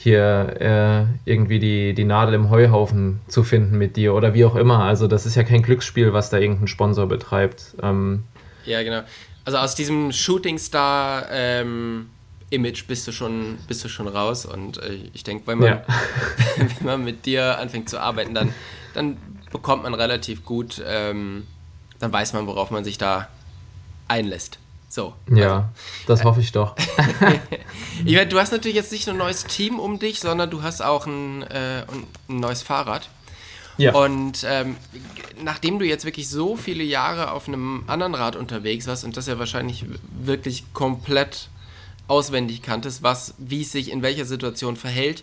[0.00, 4.54] hier äh, irgendwie die, die Nadel im Heuhaufen zu finden mit dir oder wie auch
[4.54, 4.84] immer.
[4.84, 7.74] Also das ist ja kein Glücksspiel, was da irgendein Sponsor betreibt.
[7.82, 8.22] Ähm,
[8.64, 9.00] ja, genau.
[9.44, 12.10] Also aus diesem Shooting Star ähm,
[12.50, 15.82] Image bist du schon, bist du schon raus und äh, ich denke, wenn man, ja.
[16.56, 18.54] wenn man mit dir anfängt zu arbeiten, dann,
[18.94, 19.16] dann
[19.50, 21.44] bekommt man relativ gut, ähm,
[21.98, 23.26] dann weiß man, worauf man sich da
[24.06, 24.60] einlässt.
[24.88, 25.14] So.
[25.30, 25.64] Ja, also,
[26.06, 26.74] das hoffe ich doch.
[28.04, 30.62] ich meine, du hast natürlich jetzt nicht nur ein neues Team um dich, sondern du
[30.62, 31.84] hast auch ein, äh,
[32.28, 33.10] ein neues Fahrrad.
[33.76, 33.94] Ja.
[33.94, 34.76] Und ähm,
[35.42, 39.26] nachdem du jetzt wirklich so viele Jahre auf einem anderen Rad unterwegs warst und das
[39.26, 39.84] ja wahrscheinlich
[40.20, 41.48] wirklich komplett
[42.08, 45.22] auswendig kanntest, was, wie es sich in welcher Situation verhält,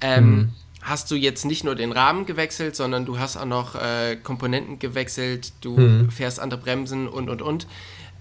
[0.00, 0.52] ähm, mhm.
[0.82, 4.80] hast du jetzt nicht nur den Rahmen gewechselt, sondern du hast auch noch äh, Komponenten
[4.80, 6.10] gewechselt, du mhm.
[6.10, 7.66] fährst andere Bremsen und und und.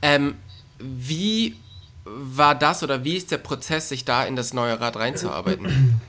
[0.04, 0.36] Ähm,
[0.80, 1.56] wie
[2.06, 6.00] war das oder wie ist der Prozess, sich da in das neue Rad reinzuarbeiten?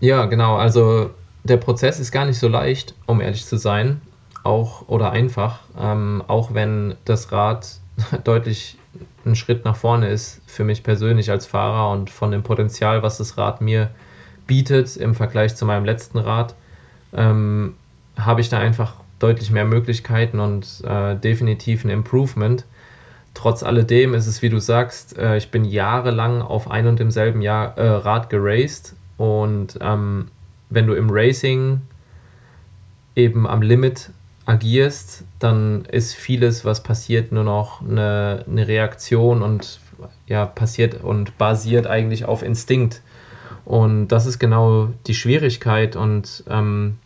[0.00, 0.56] Ja, genau.
[0.56, 1.10] Also
[1.44, 4.00] der Prozess ist gar nicht so leicht, um ehrlich zu sein,
[4.44, 7.68] auch oder einfach, ähm, auch wenn das Rad
[8.24, 8.76] deutlich
[9.26, 13.18] ein Schritt nach vorne ist für mich persönlich als Fahrer und von dem Potenzial, was
[13.18, 13.90] das Rad mir
[14.46, 16.54] bietet im Vergleich zu meinem letzten Rad,
[17.12, 17.74] ähm,
[18.16, 22.64] habe ich da einfach deutlich mehr Möglichkeiten und äh, definitiv ein Improvement.
[23.38, 27.40] Trotz alledem ist es, wie du sagst, äh, ich bin jahrelang auf ein und demselben
[27.40, 30.26] Jahr, äh, Rad geraced und ähm,
[30.70, 31.82] wenn du im Racing
[33.14, 34.10] eben am Limit
[34.44, 39.78] agierst, dann ist vieles, was passiert, nur noch eine, eine Reaktion und
[40.26, 43.02] ja, passiert und basiert eigentlich auf Instinkt.
[43.64, 46.98] Und das ist genau die Schwierigkeit und ähm,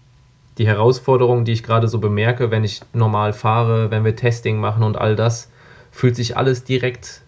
[0.57, 4.83] die Herausforderung, die ich gerade so bemerke, wenn ich normal fahre, wenn wir Testing machen
[4.83, 5.52] und all das,
[5.93, 7.23] fühlt sich alles direkt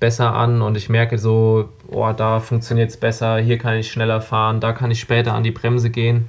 [0.00, 4.20] besser an und ich merke so, oh, da funktioniert es besser, hier kann ich schneller
[4.20, 6.28] fahren, da kann ich später an die Bremse gehen.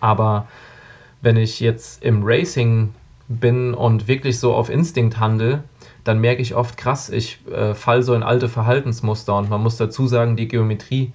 [0.00, 0.46] Aber
[1.22, 2.94] wenn ich jetzt im Racing
[3.28, 5.64] bin und wirklich so auf Instinkt handle,
[6.04, 9.76] dann merke ich oft krass, ich äh, fall so in alte Verhaltensmuster und man muss
[9.76, 11.12] dazu sagen, die Geometrie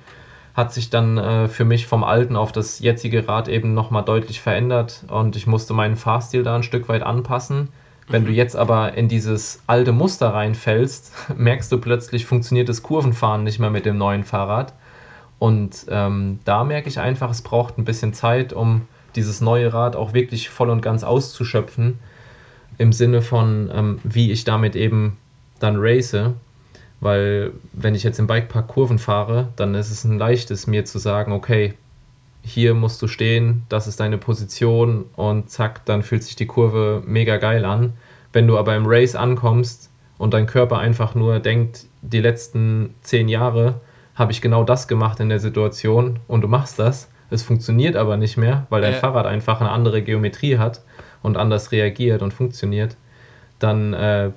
[0.54, 4.42] hat sich dann äh, für mich vom alten auf das jetzige Rad eben nochmal deutlich
[4.42, 7.70] verändert und ich musste meinen Fahrstil da ein Stück weit anpassen.
[8.08, 8.38] Wenn du mhm.
[8.38, 13.70] jetzt aber in dieses alte Muster reinfällst, merkst du plötzlich, funktioniert das Kurvenfahren nicht mehr
[13.70, 14.74] mit dem neuen Fahrrad.
[15.40, 19.96] Und ähm, da merke ich einfach, es braucht ein bisschen Zeit, um dieses neue Rad
[19.96, 22.00] auch wirklich voll und ganz auszuschöpfen.
[22.78, 25.18] Im Sinne von, ähm, wie ich damit eben
[25.60, 26.16] dann race.
[27.00, 31.00] Weil wenn ich jetzt im Bikepark Kurven fahre, dann ist es ein leichtes, mir zu
[31.00, 31.74] sagen, okay,
[32.44, 37.02] hier musst du stehen, das ist deine Position und zack, dann fühlt sich die Kurve
[37.06, 37.94] mega geil an.
[38.34, 43.30] Wenn du aber im Race ankommst und dein Körper einfach nur denkt, die letzten zehn
[43.30, 43.80] Jahre
[44.16, 48.18] habe ich genau das gemacht in der Situation und du machst das, es funktioniert aber
[48.18, 48.98] nicht mehr, weil dein äh.
[48.98, 50.82] Fahrrad einfach eine andere Geometrie hat
[51.22, 52.98] und anders reagiert und funktioniert,
[53.60, 54.32] dann äh,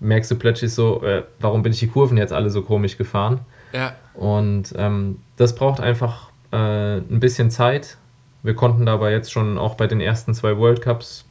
[0.00, 3.40] merkst du plötzlich so, äh, warum bin ich die Kurven jetzt alle so komisch gefahren?
[3.72, 3.94] Ja.
[4.14, 7.98] Und ähm, das braucht einfach äh, ein bisschen Zeit.
[8.42, 11.26] Wir konnten dabei jetzt schon auch bei den ersten zwei World Cups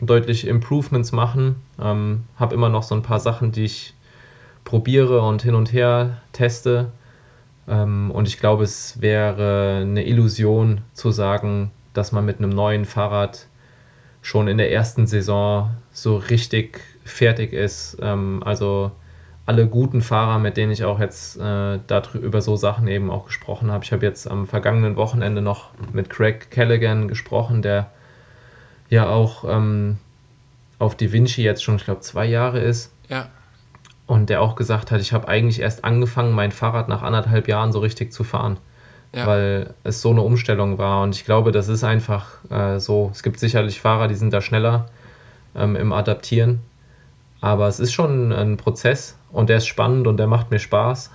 [0.00, 1.56] deutlich Improvements machen.
[1.80, 3.94] Ähm, habe immer noch so ein paar Sachen, die ich
[4.64, 6.92] probiere und hin und her teste.
[7.66, 12.84] Ähm, und ich glaube, es wäre eine Illusion zu sagen, dass man mit einem neuen
[12.84, 13.46] Fahrrad
[14.20, 17.96] schon in der ersten Saison so richtig fertig ist.
[18.02, 18.92] Ähm, also
[19.48, 21.76] alle guten Fahrer, mit denen ich auch jetzt äh,
[22.20, 23.82] über so Sachen eben auch gesprochen habe.
[23.82, 27.90] Ich habe jetzt am vergangenen Wochenende noch mit Craig Callaghan gesprochen, der
[28.90, 29.96] ja auch ähm,
[30.78, 32.92] auf Da Vinci jetzt schon, ich glaube, zwei Jahre ist.
[33.08, 33.28] Ja.
[34.06, 37.72] Und der auch gesagt hat, ich habe eigentlich erst angefangen, mein Fahrrad nach anderthalb Jahren
[37.72, 38.58] so richtig zu fahren.
[39.14, 39.26] Ja.
[39.26, 41.02] Weil es so eine Umstellung war.
[41.02, 43.08] Und ich glaube, das ist einfach äh, so.
[43.14, 44.90] Es gibt sicherlich Fahrer, die sind da schneller
[45.56, 46.60] ähm, im Adaptieren.
[47.40, 51.10] Aber es ist schon ein Prozess und der ist spannend und der macht mir Spaß.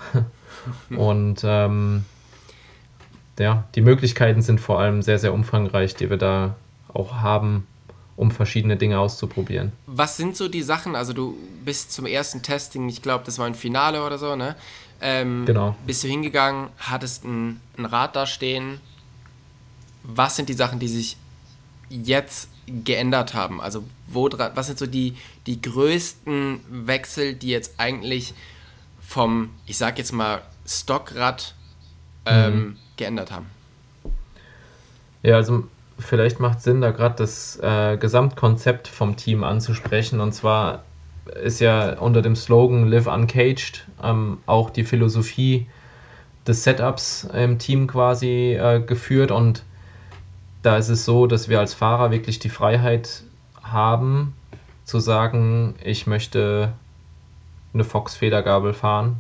[0.89, 2.06] und ähm,
[3.39, 6.56] ja, die Möglichkeiten sind vor allem sehr, sehr umfangreich, die wir da
[6.93, 7.67] auch haben,
[8.15, 9.71] um verschiedene Dinge auszuprobieren.
[9.88, 10.95] Was sind so die Sachen?
[10.95, 14.56] Also du bist zum ersten Testing, ich glaube, das war ein Finale oder so, ne?
[15.02, 15.76] Ähm, genau.
[15.86, 18.80] Bist du hingegangen, hattest ein, ein Rad da stehen.
[20.04, 21.17] Was sind die Sachen, die sich
[21.89, 23.62] jetzt geändert haben?
[23.62, 25.15] Also wo was sind so die,
[25.47, 28.34] die größten Wechsel, die jetzt eigentlich
[29.02, 31.56] vom, ich sag jetzt mal, Stockrad
[32.26, 32.78] ähm, mhm.
[32.97, 33.47] geändert haben?
[35.21, 35.67] Ja, also
[35.99, 40.19] vielleicht macht Sinn, da gerade das äh, Gesamtkonzept vom Team anzusprechen.
[40.19, 40.84] Und zwar
[41.41, 45.67] ist ja unter dem Slogan Live Uncaged ähm, auch die Philosophie
[46.45, 49.63] des Setups im Team quasi äh, geführt und
[50.63, 53.23] da ist es so, dass wir als Fahrer wirklich die Freiheit
[53.62, 54.34] haben,
[54.86, 56.73] zu sagen, ich möchte
[57.73, 59.17] eine Fox-Federgabel fahren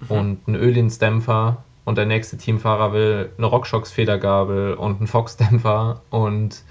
[0.00, 0.16] mhm.
[0.16, 6.62] und einen Ölinsdämpfer und der nächste Teamfahrer will eine Rockshox-Federgabel und einen Fox-Dämpfer und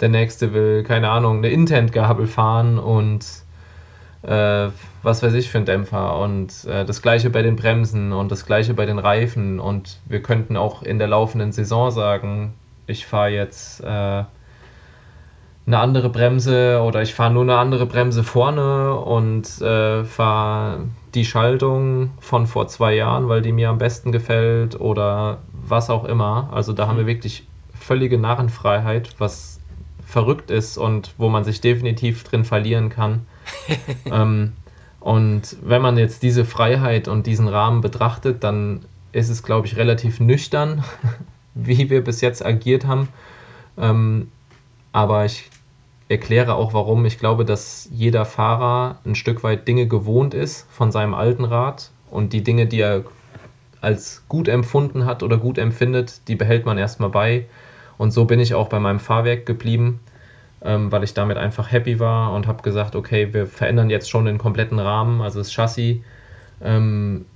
[0.00, 3.24] der nächste will, keine Ahnung, eine Intent-Gabel fahren und
[4.22, 4.68] äh,
[5.02, 8.46] was weiß ich für einen Dämpfer und äh, das gleiche bei den Bremsen und das
[8.46, 12.54] gleiche bei den Reifen und wir könnten auch in der laufenden Saison sagen,
[12.90, 14.24] ich fahre jetzt äh,
[15.66, 20.80] eine andere Bremse oder ich fahre nur eine andere Bremse vorne und äh, fahre
[21.14, 26.04] die Schaltung von vor zwei Jahren, weil die mir am besten gefällt oder was auch
[26.04, 26.50] immer.
[26.52, 27.08] Also da haben wir mhm.
[27.08, 27.46] wirklich
[27.78, 29.60] völlige Narrenfreiheit, was
[30.04, 33.26] verrückt ist und wo man sich definitiv drin verlieren kann.
[34.06, 34.52] ähm,
[34.98, 39.76] und wenn man jetzt diese Freiheit und diesen Rahmen betrachtet, dann ist es, glaube ich,
[39.76, 40.84] relativ nüchtern,
[41.54, 43.08] wie wir bis jetzt agiert haben.
[43.78, 44.28] Ähm,
[44.92, 45.50] aber ich
[46.08, 47.04] erkläre auch warum.
[47.06, 51.90] Ich glaube, dass jeder Fahrer ein Stück weit Dinge gewohnt ist von seinem alten Rad
[52.10, 53.04] und die Dinge, die er
[53.80, 57.46] als gut empfunden hat oder gut empfindet, die behält man erstmal bei.
[57.96, 60.00] Und so bin ich auch bei meinem Fahrwerk geblieben,
[60.62, 64.24] ähm, weil ich damit einfach happy war und habe gesagt, okay, wir verändern jetzt schon
[64.24, 65.98] den kompletten Rahmen, also das Chassis,
[66.62, 67.26] ähm,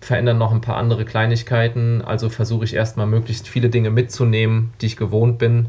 [0.00, 2.02] verändern noch ein paar andere Kleinigkeiten.
[2.02, 5.68] Also versuche ich erstmal möglichst viele Dinge mitzunehmen, die ich gewohnt bin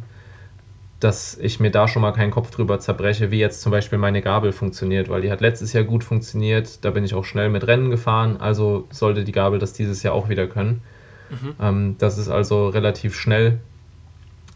[0.99, 4.21] dass ich mir da schon mal keinen Kopf drüber zerbreche, wie jetzt zum Beispiel meine
[4.21, 7.65] Gabel funktioniert, weil die hat letztes Jahr gut funktioniert, da bin ich auch schnell mit
[7.67, 10.81] Rennen gefahren, also sollte die Gabel das dieses Jahr auch wieder können.
[11.29, 11.55] Mhm.
[11.61, 13.59] Ähm, das ist also relativ schnell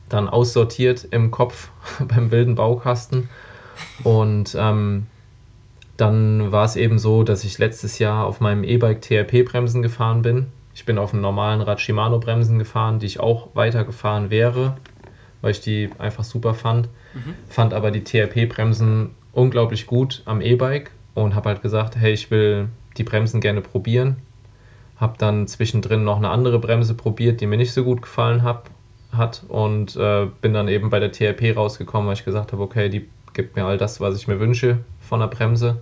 [0.09, 1.69] dann aussortiert im Kopf
[2.07, 3.29] beim wilden Baukasten.
[4.03, 5.07] Und ähm,
[6.03, 10.47] dann war es eben so, dass ich letztes Jahr auf meinem E-Bike TRP-Bremsen gefahren bin.
[10.75, 14.75] Ich bin auf einem normalen Rad Shimano-Bremsen gefahren, die ich auch weitergefahren wäre,
[15.41, 16.89] weil ich die einfach super fand.
[17.13, 17.35] Mhm.
[17.47, 22.67] Fand aber die TRP-Bremsen unglaublich gut am E-Bike und habe halt gesagt, hey, ich will
[22.97, 24.17] die Bremsen gerne probieren.
[24.97, 28.69] Habe dann zwischendrin noch eine andere Bremse probiert, die mir nicht so gut gefallen hab,
[29.13, 32.89] hat und äh, bin dann eben bei der TRP rausgekommen, weil ich gesagt habe, okay,
[32.89, 35.79] die gibt mir all das, was ich mir wünsche von der Bremse.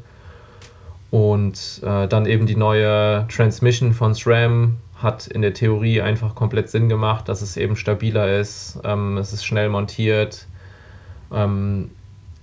[1.12, 6.70] Und äh, dann eben die neue Transmission von SRAM hat in der Theorie einfach komplett
[6.70, 10.48] Sinn gemacht, dass es eben stabiler ist, ähm, es ist schnell montiert
[11.34, 11.92] ähm,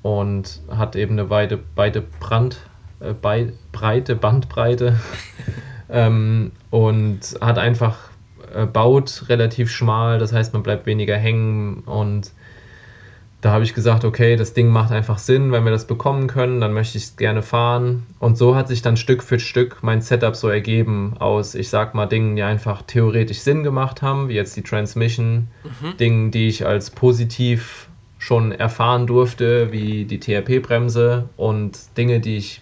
[0.02, 2.58] und hat eben eine weite, weite Brand,
[3.00, 4.98] äh, bei, breite Bandbreite
[5.88, 7.96] ähm, und hat einfach
[8.54, 12.32] äh, baut relativ schmal, das heißt man bleibt weniger hängen und
[13.40, 16.60] da habe ich gesagt, okay, das Ding macht einfach Sinn, wenn wir das bekommen können,
[16.60, 18.04] dann möchte ich es gerne fahren.
[18.18, 21.94] Und so hat sich dann Stück für Stück mein Setup so ergeben aus, ich sag
[21.94, 25.96] mal, Dingen, die einfach theoretisch Sinn gemacht haben, wie jetzt die Transmission, mhm.
[25.98, 32.60] Dingen, die ich als positiv schon erfahren durfte, wie die TRP-Bremse und Dinge, die ich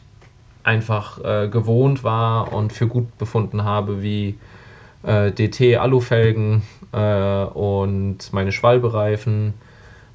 [0.63, 4.37] einfach äh, gewohnt war und für gut befunden habe, wie
[5.05, 6.63] äh, DT-Alufelgen
[6.93, 9.55] äh, und meine Schwalbereifen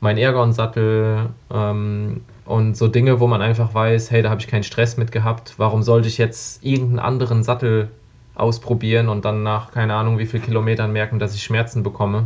[0.02, 4.64] mein Ergon-Sattel ähm, und so Dinge, wo man einfach weiß, hey, da habe ich keinen
[4.64, 5.54] Stress mit gehabt.
[5.58, 7.90] Warum sollte ich jetzt irgendeinen anderen Sattel
[8.36, 12.26] ausprobieren und dann nach keine Ahnung wie viel Kilometern merken, dass ich Schmerzen bekomme,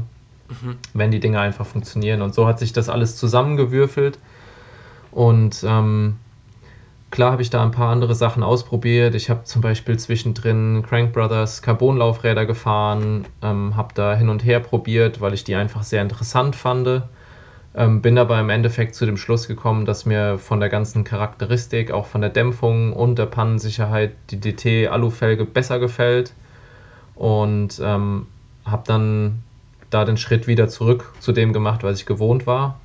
[0.50, 0.78] mhm.
[0.94, 2.22] wenn die Dinge einfach funktionieren.
[2.22, 4.20] Und so hat sich das alles zusammengewürfelt.
[5.12, 6.16] Und ähm,
[7.12, 9.16] klar habe ich da ein paar andere Sachen ausprobiert.
[9.16, 14.62] Ich habe zum Beispiel zwischendrin Crank Brothers Carbonlaufräder gefahren, ähm, habe da hin und her
[14.62, 17.04] probiert, weil ich die einfach sehr interessant fand.
[17.78, 21.92] Ähm, bin aber im Endeffekt zu dem Schluss gekommen, dass mir von der ganzen Charakteristik,
[21.92, 26.34] auch von der Dämpfung und der Pannensicherheit die DT-Alufelge besser gefällt.
[27.16, 28.28] Und ähm,
[28.66, 29.44] habe dann
[29.90, 32.80] da den Schritt wieder zurück zu dem gemacht, was ich gewohnt war.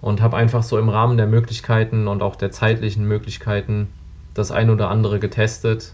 [0.00, 3.88] Und habe einfach so im Rahmen der Möglichkeiten und auch der zeitlichen Möglichkeiten
[4.34, 5.92] das ein oder andere getestet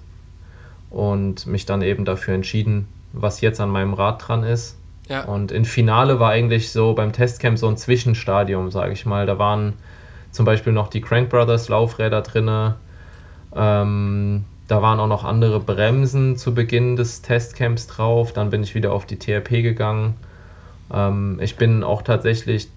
[0.90, 5.24] und mich dann eben dafür entschieden, was jetzt an meinem Rad dran ist ja.
[5.24, 9.26] Und in Finale war eigentlich so beim Testcamp so ein Zwischenstadium, sage ich mal.
[9.26, 9.74] Da waren
[10.30, 12.74] zum Beispiel noch die Crank Brothers Laufräder drin.
[13.54, 18.34] Ähm, da waren auch noch andere Bremsen zu Beginn des Testcamps drauf.
[18.34, 20.14] Dann bin ich wieder auf die TRP gegangen.
[20.92, 22.68] Ähm, ich bin auch tatsächlich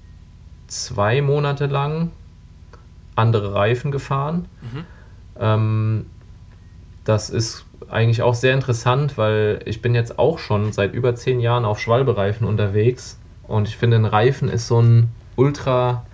[0.67, 2.11] zwei Monate lang
[3.15, 4.47] andere Reifen gefahren.
[4.61, 4.85] Mhm.
[5.37, 6.05] Ähm,
[7.03, 11.39] das ist eigentlich auch sehr interessant, weil ich bin jetzt auch schon seit über zehn
[11.39, 16.05] Jahren auf Schwalbereifen unterwegs und ich finde, ein Reifen ist so ein ultra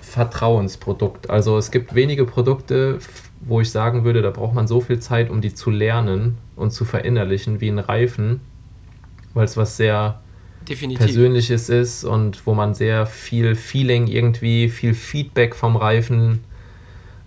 [0.00, 1.30] Vertrauensprodukt.
[1.30, 2.98] Also es gibt wenige Produkte,
[3.40, 6.72] wo ich sagen würde, da braucht man so viel Zeit, um die zu lernen und
[6.72, 8.40] zu verinnerlichen wie ein Reifen,
[9.34, 10.20] weil es was sehr
[10.68, 11.04] Definitiv.
[11.04, 16.40] Persönliches ist und wo man sehr viel Feeling irgendwie, viel Feedback vom Reifen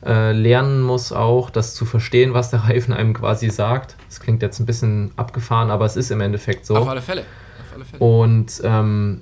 [0.06, 3.96] äh, lernen muss, auch das zu verstehen, was der Reifen einem quasi sagt.
[4.08, 6.76] Das klingt jetzt ein bisschen abgefahren, aber es ist im Endeffekt so.
[6.76, 7.22] Auf alle Fälle.
[7.22, 8.04] Auf alle Fälle.
[8.04, 9.22] Und ähm,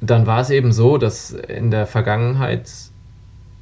[0.00, 2.70] dann war es eben so, dass in der Vergangenheit,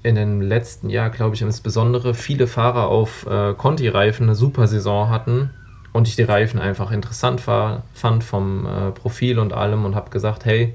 [0.02, 5.08] in dem letzten Jahr, glaube ich, insbesondere viele Fahrer auf äh, Conti-Reifen eine super Saison
[5.08, 5.50] hatten
[5.92, 10.10] und ich die Reifen einfach interessant war, fand vom äh, Profil und allem und habe
[10.10, 10.74] gesagt, hey,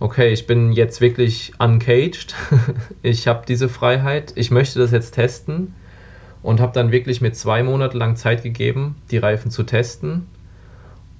[0.00, 2.34] okay, ich bin jetzt wirklich uncaged,
[3.02, 5.74] ich habe diese Freiheit, ich möchte das jetzt testen
[6.42, 10.26] und habe dann wirklich mir zwei Monate lang Zeit gegeben, die Reifen zu testen.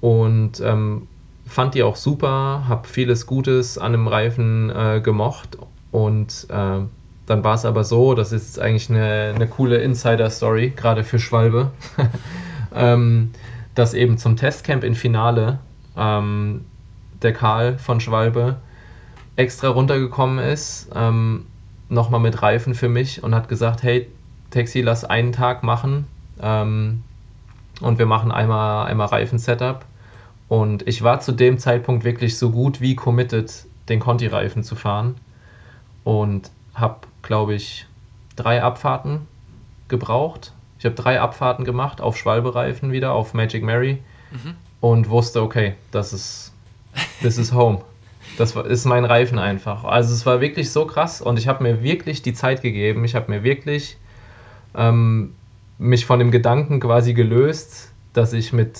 [0.01, 1.07] Und ähm,
[1.47, 5.57] fand die auch super, habe vieles Gutes an dem Reifen äh, gemocht.
[5.91, 6.81] Und äh,
[7.25, 11.71] dann war es aber so, das ist eigentlich eine, eine coole Insider-Story, gerade für Schwalbe,
[12.75, 13.31] ähm,
[13.73, 15.59] dass eben zum Testcamp in Finale
[15.97, 16.65] ähm,
[17.25, 18.57] der Karl von Schwalbe
[19.35, 21.45] extra runtergekommen ist, ähm,
[21.89, 24.07] nochmal mit Reifen für mich und hat gesagt, hey,
[24.51, 26.07] Taxi, lass einen Tag machen
[26.41, 27.03] ähm,
[27.81, 29.83] und wir machen einmal, einmal Reifen-Setup.
[30.47, 33.51] Und ich war zu dem Zeitpunkt wirklich so gut wie committed,
[33.89, 35.15] den Conti-Reifen zu fahren
[36.03, 37.87] und habe, glaube ich,
[38.35, 39.27] drei Abfahrten
[39.87, 40.53] gebraucht.
[40.79, 44.55] Ich habe drei Abfahrten gemacht auf Schwalbereifen wieder, auf Magic Mary mhm.
[44.81, 46.44] und wusste, okay, das ist,
[47.21, 47.81] this is home.
[48.37, 49.83] Das ist mein Reifen einfach.
[49.85, 53.05] Also es war wirklich so krass und ich habe mir wirklich die Zeit gegeben.
[53.05, 53.97] Ich habe mir wirklich
[54.75, 55.33] ähm,
[55.77, 58.79] mich von dem Gedanken quasi gelöst, dass ich mit,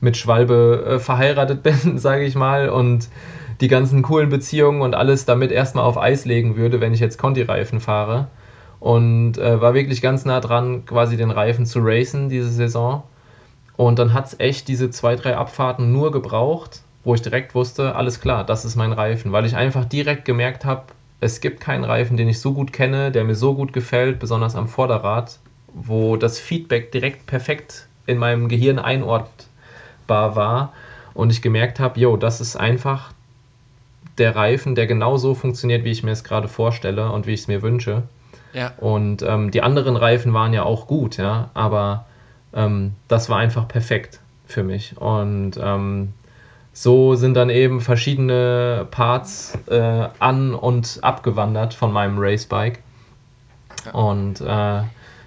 [0.00, 3.08] mit Schwalbe äh, verheiratet bin, sage ich mal, und
[3.60, 7.18] die ganzen coolen Beziehungen und alles damit erstmal auf Eis legen würde, wenn ich jetzt
[7.18, 8.28] Conti-Reifen fahre.
[8.78, 13.02] Und äh, war wirklich ganz nah dran, quasi den Reifen zu racen diese Saison.
[13.76, 17.94] Und dann hat es echt diese zwei, drei Abfahrten nur gebraucht, wo ich direkt wusste,
[17.94, 20.84] alles klar, das ist mein Reifen, weil ich einfach direkt gemerkt habe,
[21.20, 24.56] es gibt keinen Reifen, den ich so gut kenne, der mir so gut gefällt, besonders
[24.56, 25.38] am Vorderrad,
[25.72, 30.72] wo das Feedback direkt perfekt in meinem Gehirn einordbar war
[31.14, 33.12] und ich gemerkt habe, jo, das ist einfach
[34.18, 37.48] der Reifen, der genauso funktioniert, wie ich mir es gerade vorstelle und wie ich es
[37.48, 38.02] mir wünsche.
[38.52, 38.72] Ja.
[38.78, 42.06] Und ähm, die anderen Reifen waren ja auch gut, ja, aber
[42.52, 44.96] ähm, das war einfach perfekt für mich.
[44.98, 46.12] Und ähm,
[46.72, 52.78] so sind dann eben verschiedene Parts äh, an- und abgewandert von meinem Racebike.
[53.84, 53.92] Ja.
[53.92, 54.82] Und äh,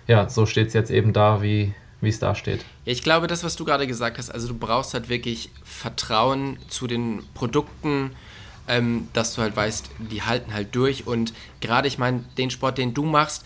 [0.07, 2.65] ja, so steht es jetzt eben da, wie es da steht.
[2.85, 6.87] Ich glaube, das, was du gerade gesagt hast, also du brauchst halt wirklich Vertrauen zu
[6.87, 8.11] den Produkten,
[8.67, 11.07] ähm, dass du halt weißt, die halten halt durch.
[11.07, 13.45] Und gerade, ich meine, den Sport, den du machst,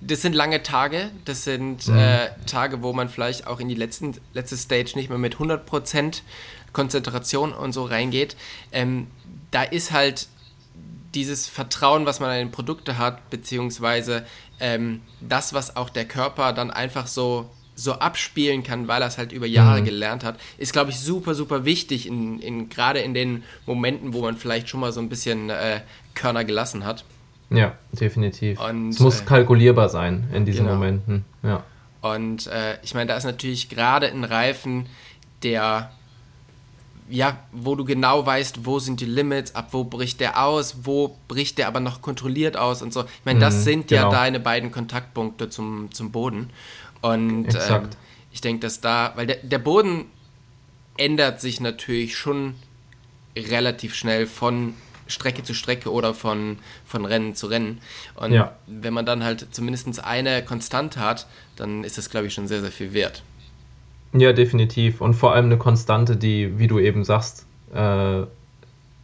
[0.00, 1.10] das sind lange Tage.
[1.24, 1.98] Das sind mhm.
[1.98, 6.22] äh, Tage, wo man vielleicht auch in die letzten, letzte Stage nicht mehr mit 100%
[6.72, 8.36] Konzentration und so reingeht.
[8.72, 9.08] Ähm,
[9.50, 10.28] da ist halt
[11.14, 14.24] dieses Vertrauen, was man an den Produkte hat, beziehungsweise
[14.60, 19.16] ähm, das, was auch der Körper dann einfach so so abspielen kann, weil er es
[19.16, 19.86] halt über Jahre mhm.
[19.86, 24.20] gelernt hat, ist, glaube ich, super, super wichtig, in, in, gerade in den Momenten, wo
[24.20, 25.80] man vielleicht schon mal so ein bisschen äh,
[26.14, 27.04] Körner gelassen hat.
[27.50, 28.60] Ja, definitiv.
[28.60, 30.76] Und, es muss äh, kalkulierbar sein in diesen genau.
[30.76, 31.24] Momenten.
[31.42, 31.64] Ja.
[32.00, 34.86] Und äh, ich meine, da ist natürlich gerade ein Reifen,
[35.42, 35.90] der
[37.10, 41.16] ja, wo du genau weißt, wo sind die Limits, ab wo bricht der aus, wo
[41.26, 43.02] bricht der aber noch kontrolliert aus und so.
[43.02, 44.04] Ich meine, das mhm, sind genau.
[44.04, 46.50] ja deine beiden Kontaktpunkte zum, zum Boden.
[47.00, 47.88] Und ähm,
[48.30, 50.06] ich denke, dass da, weil der, der Boden
[50.96, 52.54] ändert sich natürlich schon
[53.36, 54.74] relativ schnell von
[55.10, 57.80] Strecke zu Strecke oder von, von Rennen zu Rennen.
[58.14, 58.56] Und ja.
[58.66, 62.60] wenn man dann halt zumindest eine Konstante hat, dann ist das, glaube ich, schon sehr,
[62.60, 63.22] sehr viel wert.
[64.12, 65.00] Ja, definitiv.
[65.00, 68.22] Und vor allem eine Konstante, die, wie du eben sagst, äh,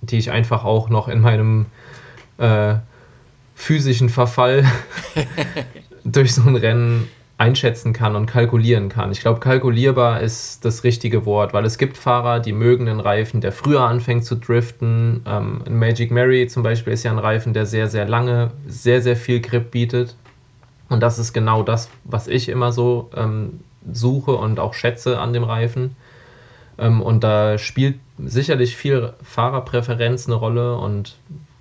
[0.00, 1.66] die ich einfach auch noch in meinem
[2.38, 2.74] äh,
[3.54, 4.64] physischen Verfall
[6.04, 7.08] durch so ein Rennen
[7.38, 9.12] einschätzen kann und kalkulieren kann.
[9.12, 13.42] Ich glaube, kalkulierbar ist das richtige Wort, weil es gibt Fahrer, die mögen einen Reifen,
[13.42, 15.22] der früher anfängt zu driften.
[15.26, 19.16] Ähm, Magic Mary zum Beispiel ist ja ein Reifen, der sehr, sehr lange, sehr, sehr
[19.16, 20.16] viel Grip bietet.
[20.88, 23.60] Und das ist genau das, was ich immer so ähm,
[23.92, 25.94] suche und auch schätze an dem Reifen.
[26.78, 31.16] Ähm, und da spielt sicherlich viel Fahrerpräferenz eine Rolle und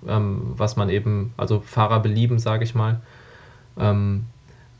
[0.08, 3.00] ähm, was man eben, also Fahrer belieben, sage ich mal.
[3.78, 4.24] Ähm,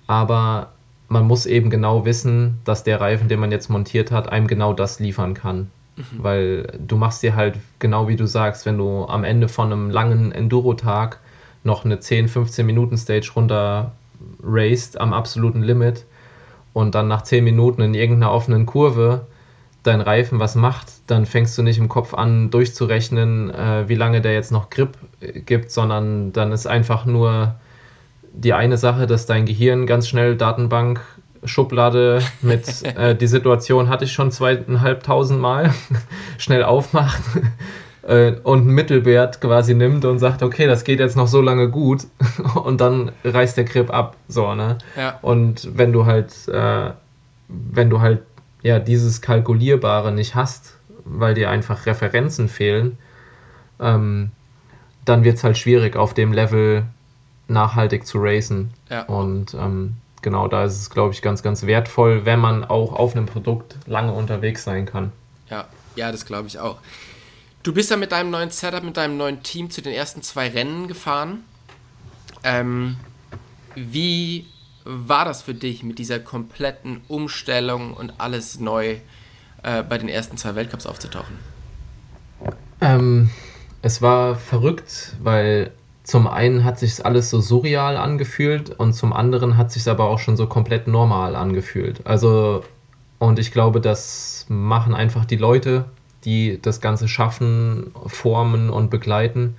[0.07, 0.71] aber
[1.09, 4.73] man muss eben genau wissen, dass der Reifen, den man jetzt montiert hat, einem genau
[4.73, 5.71] das liefern kann.
[5.97, 6.03] Mhm.
[6.19, 9.91] Weil du machst dir halt, genau wie du sagst, wenn du am Ende von einem
[9.91, 11.21] langen Enduro-Tag
[11.63, 13.93] noch eine 10, 15 Minuten Stage runter
[14.43, 16.05] raced am absoluten Limit
[16.73, 19.27] und dann nach 10 Minuten in irgendeiner offenen Kurve
[19.83, 24.21] dein Reifen was macht, dann fängst du nicht im Kopf an durchzurechnen, äh, wie lange
[24.21, 27.55] der jetzt noch Grip äh, gibt, sondern dann ist einfach nur
[28.37, 31.01] die eine Sache, dass dein Gehirn ganz schnell Datenbank
[31.45, 35.73] Schublade mit äh, die Situation hatte ich schon zweieinhalbtausend Mal
[36.39, 37.23] schnell aufmacht
[38.03, 41.71] äh, und einen Mittelwert quasi nimmt und sagt, okay, das geht jetzt noch so lange
[41.71, 42.07] gut
[42.65, 44.79] und dann reißt der Grip ab, so ne.
[44.97, 45.19] Ja.
[45.23, 46.91] Und wenn du halt, äh,
[47.49, 48.23] wenn du halt
[48.63, 52.99] ja dieses kalkulierbare nicht hast, weil dir einfach Referenzen fehlen,
[53.79, 54.31] ähm,
[55.05, 56.85] dann wird es halt schwierig auf dem Level
[57.49, 58.71] nachhaltig zu racen.
[58.91, 59.03] Ja.
[59.03, 63.15] Und ähm, genau, da ist es, glaube ich, ganz, ganz wertvoll, wenn man auch auf
[63.15, 65.13] einem Produkt lange unterwegs sein kann.
[65.51, 66.79] Ja, ja, das glaube ich auch.
[67.63, 70.49] Du bist ja mit deinem neuen Setup, mit deinem neuen Team zu den ersten zwei
[70.49, 71.43] Rennen gefahren.
[72.45, 72.97] Ähm,
[73.75, 74.47] wie
[74.85, 78.99] war das für dich mit dieser kompletten Umstellung und alles neu
[79.63, 81.39] äh, bei den ersten zwei Weltcups aufzutauchen?
[82.81, 83.31] Ähm,
[83.83, 85.73] es war verrückt, weil
[86.07, 90.21] zum einen hat sich alles so surreal angefühlt und zum anderen hat sich aber auch
[90.21, 92.07] schon so komplett normal angefühlt.
[92.07, 92.63] Also,
[93.19, 95.87] und ich glaube, das machen einfach die Leute,
[96.25, 99.57] die das Ganze schaffen, formen und begleiten,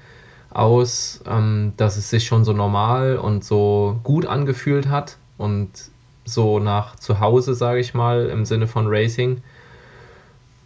[0.50, 5.70] aus, ähm, dass es sich schon so normal und so gut angefühlt hat und
[6.24, 9.42] so nach Zuhause, sage ich mal, im Sinne von Racing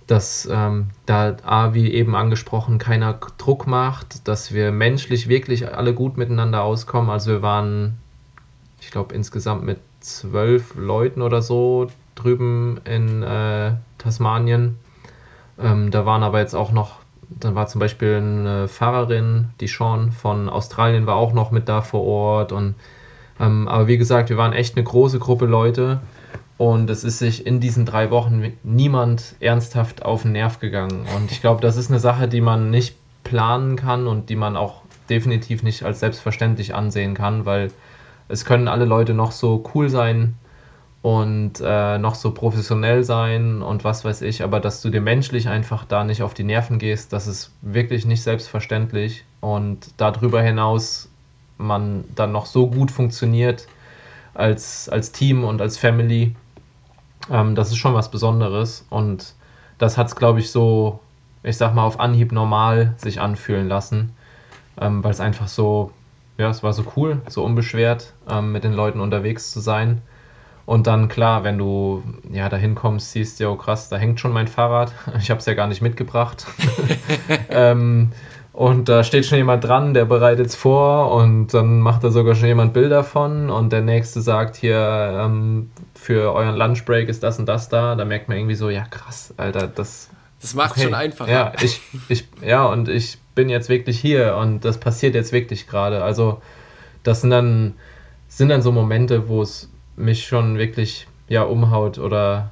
[0.08, 5.94] dass ähm, da, A, wie eben angesprochen, keiner Druck macht, dass wir menschlich wirklich alle
[5.94, 7.10] gut miteinander auskommen.
[7.10, 7.98] Also wir waren,
[8.82, 14.78] ich glaube, insgesamt mit zwölf Leuten oder so drüben in äh, Tasmanien.
[15.60, 17.00] Ähm, da waren aber jetzt auch noch,
[17.30, 21.82] dann war zum Beispiel eine Fahrerin, die Sean von Australien war auch noch mit da
[21.82, 22.52] vor Ort.
[22.52, 22.76] Und,
[23.40, 26.02] ähm, aber wie gesagt, wir waren echt eine große Gruppe Leute
[26.62, 31.08] und es ist sich in diesen drei Wochen niemand ernsthaft auf den Nerv gegangen.
[31.16, 34.56] Und ich glaube, das ist eine Sache, die man nicht planen kann und die man
[34.56, 37.72] auch definitiv nicht als selbstverständlich ansehen kann, weil
[38.28, 40.36] es können alle Leute noch so cool sein
[41.02, 45.50] und äh, noch so professionell sein und was weiß ich, aber dass du dir menschlich
[45.50, 49.26] einfach da nicht auf die Nerven gehst, das ist wirklich nicht selbstverständlich.
[49.40, 51.10] Und darüber hinaus
[51.58, 53.68] man dann noch so gut funktioniert
[54.36, 56.36] als, als Team und als Family,
[57.30, 59.36] ähm, das ist schon was Besonderes und
[59.78, 61.00] das hat es, glaube ich, so,
[61.44, 64.14] ich sag mal, auf Anhieb normal sich anfühlen lassen,
[64.80, 65.92] ähm, weil es einfach so,
[66.38, 70.02] ja, es war so cool, so unbeschwert, ähm, mit den Leuten unterwegs zu sein.
[70.66, 74.20] Und dann, klar, wenn du ja dahin kommst, siehst du, ja, oh krass, da hängt
[74.20, 74.94] schon mein Fahrrad.
[75.20, 76.46] Ich habe es ja gar nicht mitgebracht.
[77.50, 78.12] ähm,
[78.54, 82.36] und da steht schon jemand dran, der bereitet es vor und dann macht da sogar
[82.36, 87.40] schon jemand Bilder von und der nächste sagt hier, ähm, für euren Lunchbreak ist das
[87.40, 87.96] und das da.
[87.96, 90.10] Da merkt man irgendwie so, ja krass, Alter, das.
[90.42, 90.84] Das macht okay.
[90.84, 91.32] schon einfacher.
[91.32, 95.68] Ja, ich, ich, ja, und ich bin jetzt wirklich hier und das passiert jetzt wirklich
[95.68, 96.04] gerade.
[96.04, 96.42] Also,
[97.04, 97.76] das sind dann,
[98.28, 102.52] sind dann so Momente, wo es mich schon wirklich ja umhaut oder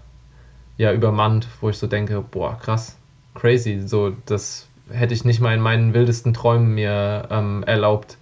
[0.77, 2.95] ja übermannt, wo ich so denke, boah, krass,
[3.33, 8.17] crazy, so das hätte ich nicht mal in meinen wildesten Träumen mir ähm, erlaubt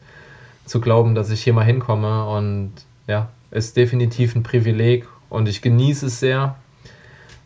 [0.66, 2.28] zu glauben, dass ich hier mal hinkomme.
[2.28, 2.74] Und
[3.08, 6.56] ja, ist definitiv ein Privileg und ich genieße es sehr.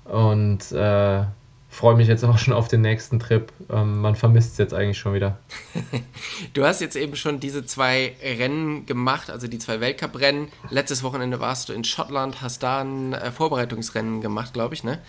[0.05, 1.23] Und äh,
[1.69, 3.51] freue mich jetzt auch schon auf den nächsten Trip.
[3.71, 5.37] Ähm, man vermisst es jetzt eigentlich schon wieder.
[6.53, 10.49] du hast jetzt eben schon diese zwei Rennen gemacht, also die zwei Weltcuprennen.
[10.69, 14.99] Letztes Wochenende warst du in Schottland, hast da ein äh, Vorbereitungsrennen gemacht, glaube ich, ne?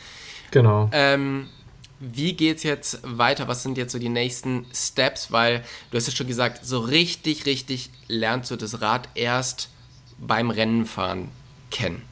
[0.53, 0.89] Genau.
[0.93, 1.49] Ähm,
[2.03, 3.47] wie geht es jetzt weiter?
[3.47, 5.31] Was sind jetzt so die nächsten Steps?
[5.31, 9.71] Weil du hast ja schon gesagt, so richtig, richtig lernst du das Rad erst
[10.19, 11.29] beim Rennenfahren
[11.71, 12.03] kennen.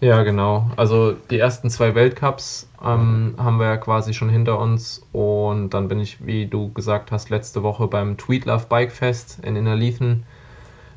[0.00, 0.70] Ja, genau.
[0.76, 5.88] Also die ersten zwei Weltcups ähm, haben wir ja quasi schon hinter uns und dann
[5.88, 10.24] bin ich, wie du gesagt hast, letzte Woche beim Tweet Love Bike Fest in Innerleithen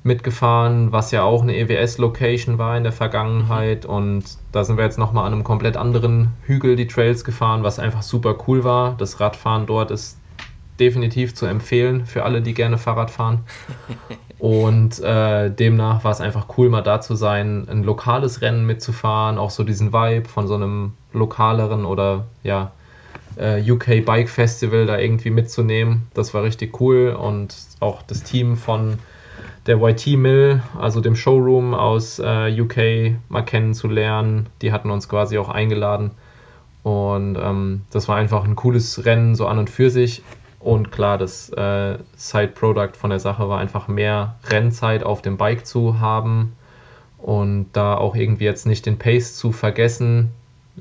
[0.03, 3.85] mitgefahren, was ja auch eine EWS-Location war in der Vergangenheit.
[3.85, 7.79] Und da sind wir jetzt nochmal an einem komplett anderen Hügel die Trails gefahren, was
[7.79, 8.95] einfach super cool war.
[8.97, 10.17] Das Radfahren dort ist
[10.79, 13.39] definitiv zu empfehlen für alle, die gerne Fahrrad fahren.
[14.39, 19.37] Und äh, demnach war es einfach cool, mal da zu sein, ein lokales Rennen mitzufahren,
[19.37, 22.71] auch so diesen Vibe von so einem lokaleren oder ja,
[23.35, 26.07] äh, UK Bike Festival da irgendwie mitzunehmen.
[26.13, 28.99] Das war richtig cool und auch das Team von
[29.66, 34.47] der YT Mill, also dem Showroom aus äh, UK, mal kennenzulernen.
[34.62, 36.12] Die hatten uns quasi auch eingeladen.
[36.84, 40.24] Und ähm, das war einfach ein cooles Rennen, so an und für sich.
[40.60, 45.66] Und klar, das äh, Side-Product von der Sache war einfach mehr Rennzeit auf dem Bike
[45.66, 46.53] zu haben
[47.18, 50.32] und da auch irgendwie jetzt nicht den Pace zu vergessen,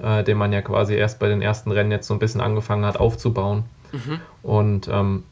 [0.01, 2.85] äh, den man ja quasi erst bei den ersten Rennen jetzt so ein bisschen angefangen
[2.85, 3.65] hat aufzubauen.
[3.93, 4.21] Mhm.
[4.43, 5.25] Und ähm,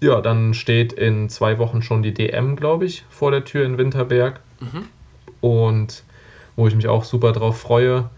[0.00, 3.78] ja, dann steht in zwei Wochen schon die DM, glaube ich, vor der Tür in
[3.78, 4.40] Winterberg.
[4.60, 4.88] Mhm.
[5.40, 6.04] Und
[6.56, 8.10] wo ich mich auch super drauf freue,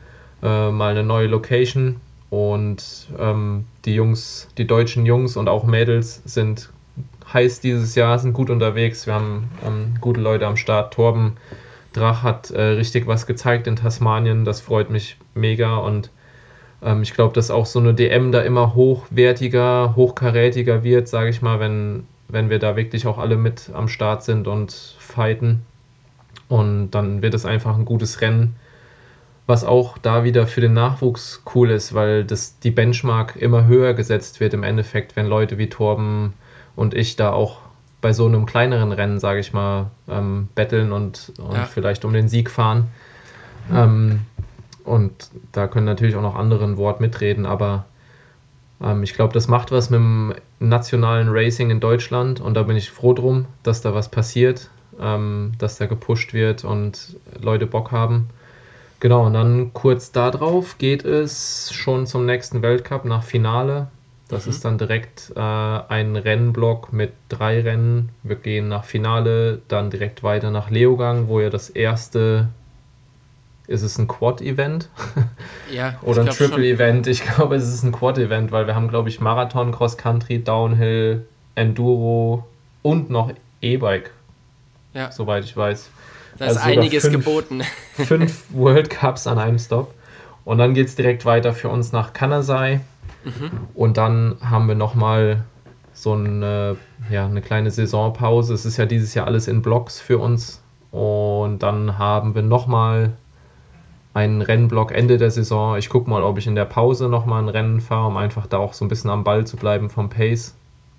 [0.43, 1.97] äh, mal eine neue Location.
[2.31, 6.71] Und ähm, die Jungs, die deutschen Jungs und auch Mädels sind
[7.33, 9.07] heiß dieses Jahr, sind gut unterwegs.
[9.07, 10.95] Wir haben ähm, gute Leute am Start.
[10.95, 11.37] Torben
[11.93, 14.45] Drach hat äh, richtig was gezeigt in Tasmanien.
[14.45, 15.77] Das freut mich mega.
[15.77, 16.11] Und
[16.83, 21.43] ähm, ich glaube, dass auch so eine DM da immer hochwertiger, hochkarätiger wird, sage ich
[21.43, 25.63] mal, wenn, wenn wir da wirklich auch alle mit am Start sind und fighten.
[26.49, 28.57] Und dann wird es einfach ein gutes Rennen,
[29.47, 33.95] was auch da wieder für den Nachwuchs cool ist, weil das, die Benchmark immer höher
[33.95, 36.33] gesetzt wird im Endeffekt, wenn Leute wie Torben
[36.77, 37.59] und ich da auch
[38.01, 41.65] bei so einem kleineren Rennen, sage ich mal, ähm, betteln und, und ja.
[41.65, 42.89] vielleicht um den Sieg fahren.
[43.75, 44.21] Ähm,
[44.89, 47.85] und da können natürlich auch noch andere ein Wort mitreden, aber
[48.81, 52.77] Ähm, ich glaube, das macht was mit dem nationalen Racing in Deutschland und da bin
[52.77, 54.71] ich froh drum, dass da was passiert,
[55.01, 58.29] ähm, dass da gepusht wird und Leute Bock haben.
[59.01, 63.89] Genau, und dann kurz darauf geht es schon zum nächsten Weltcup nach Finale.
[64.29, 64.51] Das mhm.
[64.51, 68.11] ist dann direkt äh, ein Rennblock mit drei Rennen.
[68.23, 72.49] Wir gehen nach Finale, dann direkt weiter nach Leogang, wo ja das erste
[73.69, 74.89] ist es ein Quad-Event?
[75.71, 75.99] Ja.
[76.01, 77.07] Oder ein Triple-Event?
[77.09, 82.47] Ich glaube, es ist ein Quad-Event, weil wir haben, glaube ich, Marathon, Cross-Country, Downhill, Enduro
[82.81, 84.11] und noch E-Bike.
[84.95, 85.13] Ja.
[85.13, 85.91] Soweit ich weiß.
[86.39, 87.63] Da ist also einiges fünf, geboten.
[87.93, 89.95] fünf World Cups an einem Stop.
[90.47, 92.81] Und dann geht es direkt weiter für uns nach Kanasai.
[93.25, 93.51] Mhm.
[93.75, 95.45] Und dann haben wir nochmal
[95.93, 96.79] so eine,
[97.11, 98.55] ja, eine kleine Saisonpause.
[98.55, 100.63] Es ist ja dieses Jahr alles in Blocks für uns.
[100.93, 103.13] Und dann haben wir nochmal
[104.19, 105.77] einen Rennblock Ende der Saison.
[105.77, 108.59] Ich gucke mal, ob ich in der Pause nochmal ein Rennen fahre, um einfach da
[108.59, 110.57] auch so ein bisschen am Ball zu bleiben vom Pace.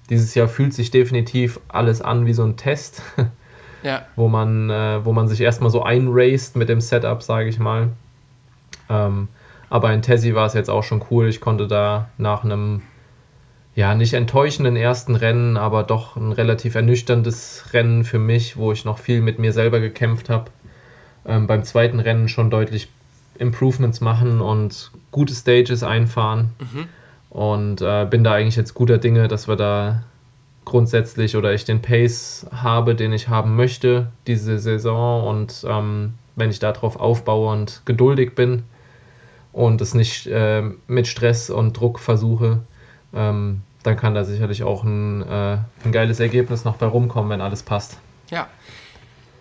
[0.09, 3.01] Dieses Jahr fühlt sich definitiv alles an wie so ein Test,
[3.83, 4.05] ja.
[4.15, 7.89] wo, man, äh, wo man sich erstmal so einraced mit dem Setup, sage ich mal.
[8.89, 9.27] Ähm,
[9.69, 11.27] aber in Tessie war es jetzt auch schon cool.
[11.27, 12.81] Ich konnte da nach einem
[13.75, 18.85] ja, nicht enttäuschenden ersten Rennen, aber doch ein relativ ernüchterndes Rennen für mich, wo ich
[18.85, 20.51] noch viel mit mir selber gekämpft habe.
[21.25, 22.89] Ähm, beim zweiten Rennen schon deutlich
[23.39, 26.49] Improvements machen und gute Stages einfahren.
[26.59, 26.87] Mhm.
[27.29, 30.03] Und äh, bin da eigentlich jetzt guter Dinge, dass wir da
[30.65, 35.27] grundsätzlich oder ich den Pace habe, den ich haben möchte diese Saison.
[35.27, 38.63] Und ähm, wenn ich darauf aufbaue und geduldig bin
[39.51, 42.61] und es nicht äh, mit Stress und Druck versuche,
[43.13, 47.41] ähm, dann kann da sicherlich auch ein, äh, ein geiles Ergebnis noch bei rumkommen, wenn
[47.41, 47.97] alles passt.
[48.29, 48.47] Ja,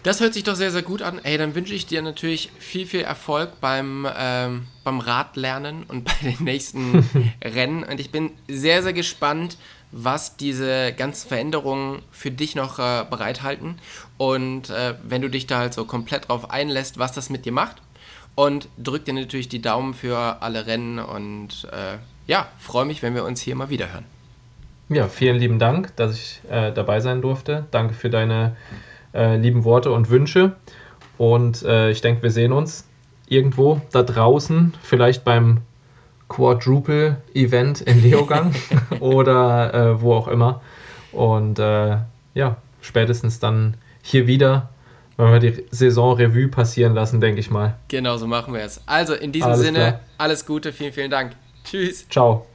[0.03, 1.21] das hört sich doch sehr, sehr gut an.
[1.23, 6.31] Ey, dann wünsche ich dir natürlich viel, viel Erfolg beim, ähm, beim Radlernen und bei
[6.31, 7.05] den nächsten
[7.45, 7.83] Rennen.
[7.83, 9.59] Und ich bin sehr, sehr gespannt,
[9.91, 13.79] was diese ganzen Veränderungen für dich noch äh, bereithalten.
[14.19, 17.53] Und äh, wenn du dich da halt so komplett drauf einlässt, was das mit dir
[17.53, 17.77] macht.
[18.35, 23.17] Und drück dir natürlich die Daumen für alle Rennen und äh, ja, freue mich, wenn
[23.17, 24.05] wir uns hier mal wieder hören.
[24.91, 27.67] Ja, vielen lieben Dank, dass ich äh, dabei sein durfte.
[27.73, 28.57] Danke für deine
[29.15, 30.57] äh, lieben Worte und Wünsche.
[31.17, 32.87] Und äh, ich denke, wir sehen uns
[33.29, 35.63] irgendwo da draußen, vielleicht beim
[36.29, 38.55] Quadruple-Event in Leogang
[39.01, 40.61] oder äh, wo auch immer.
[41.13, 41.99] Und äh,
[42.35, 44.69] ja, spätestens dann hier wieder,
[45.17, 47.77] wenn wir die Saison Revue passieren lassen, denke ich mal.
[47.89, 48.81] Genau so machen wir es.
[48.87, 50.01] Also in diesem alles Sinne, klar.
[50.19, 51.33] alles Gute, vielen, vielen Dank.
[51.65, 52.09] Tschüss.
[52.09, 52.47] Ciao.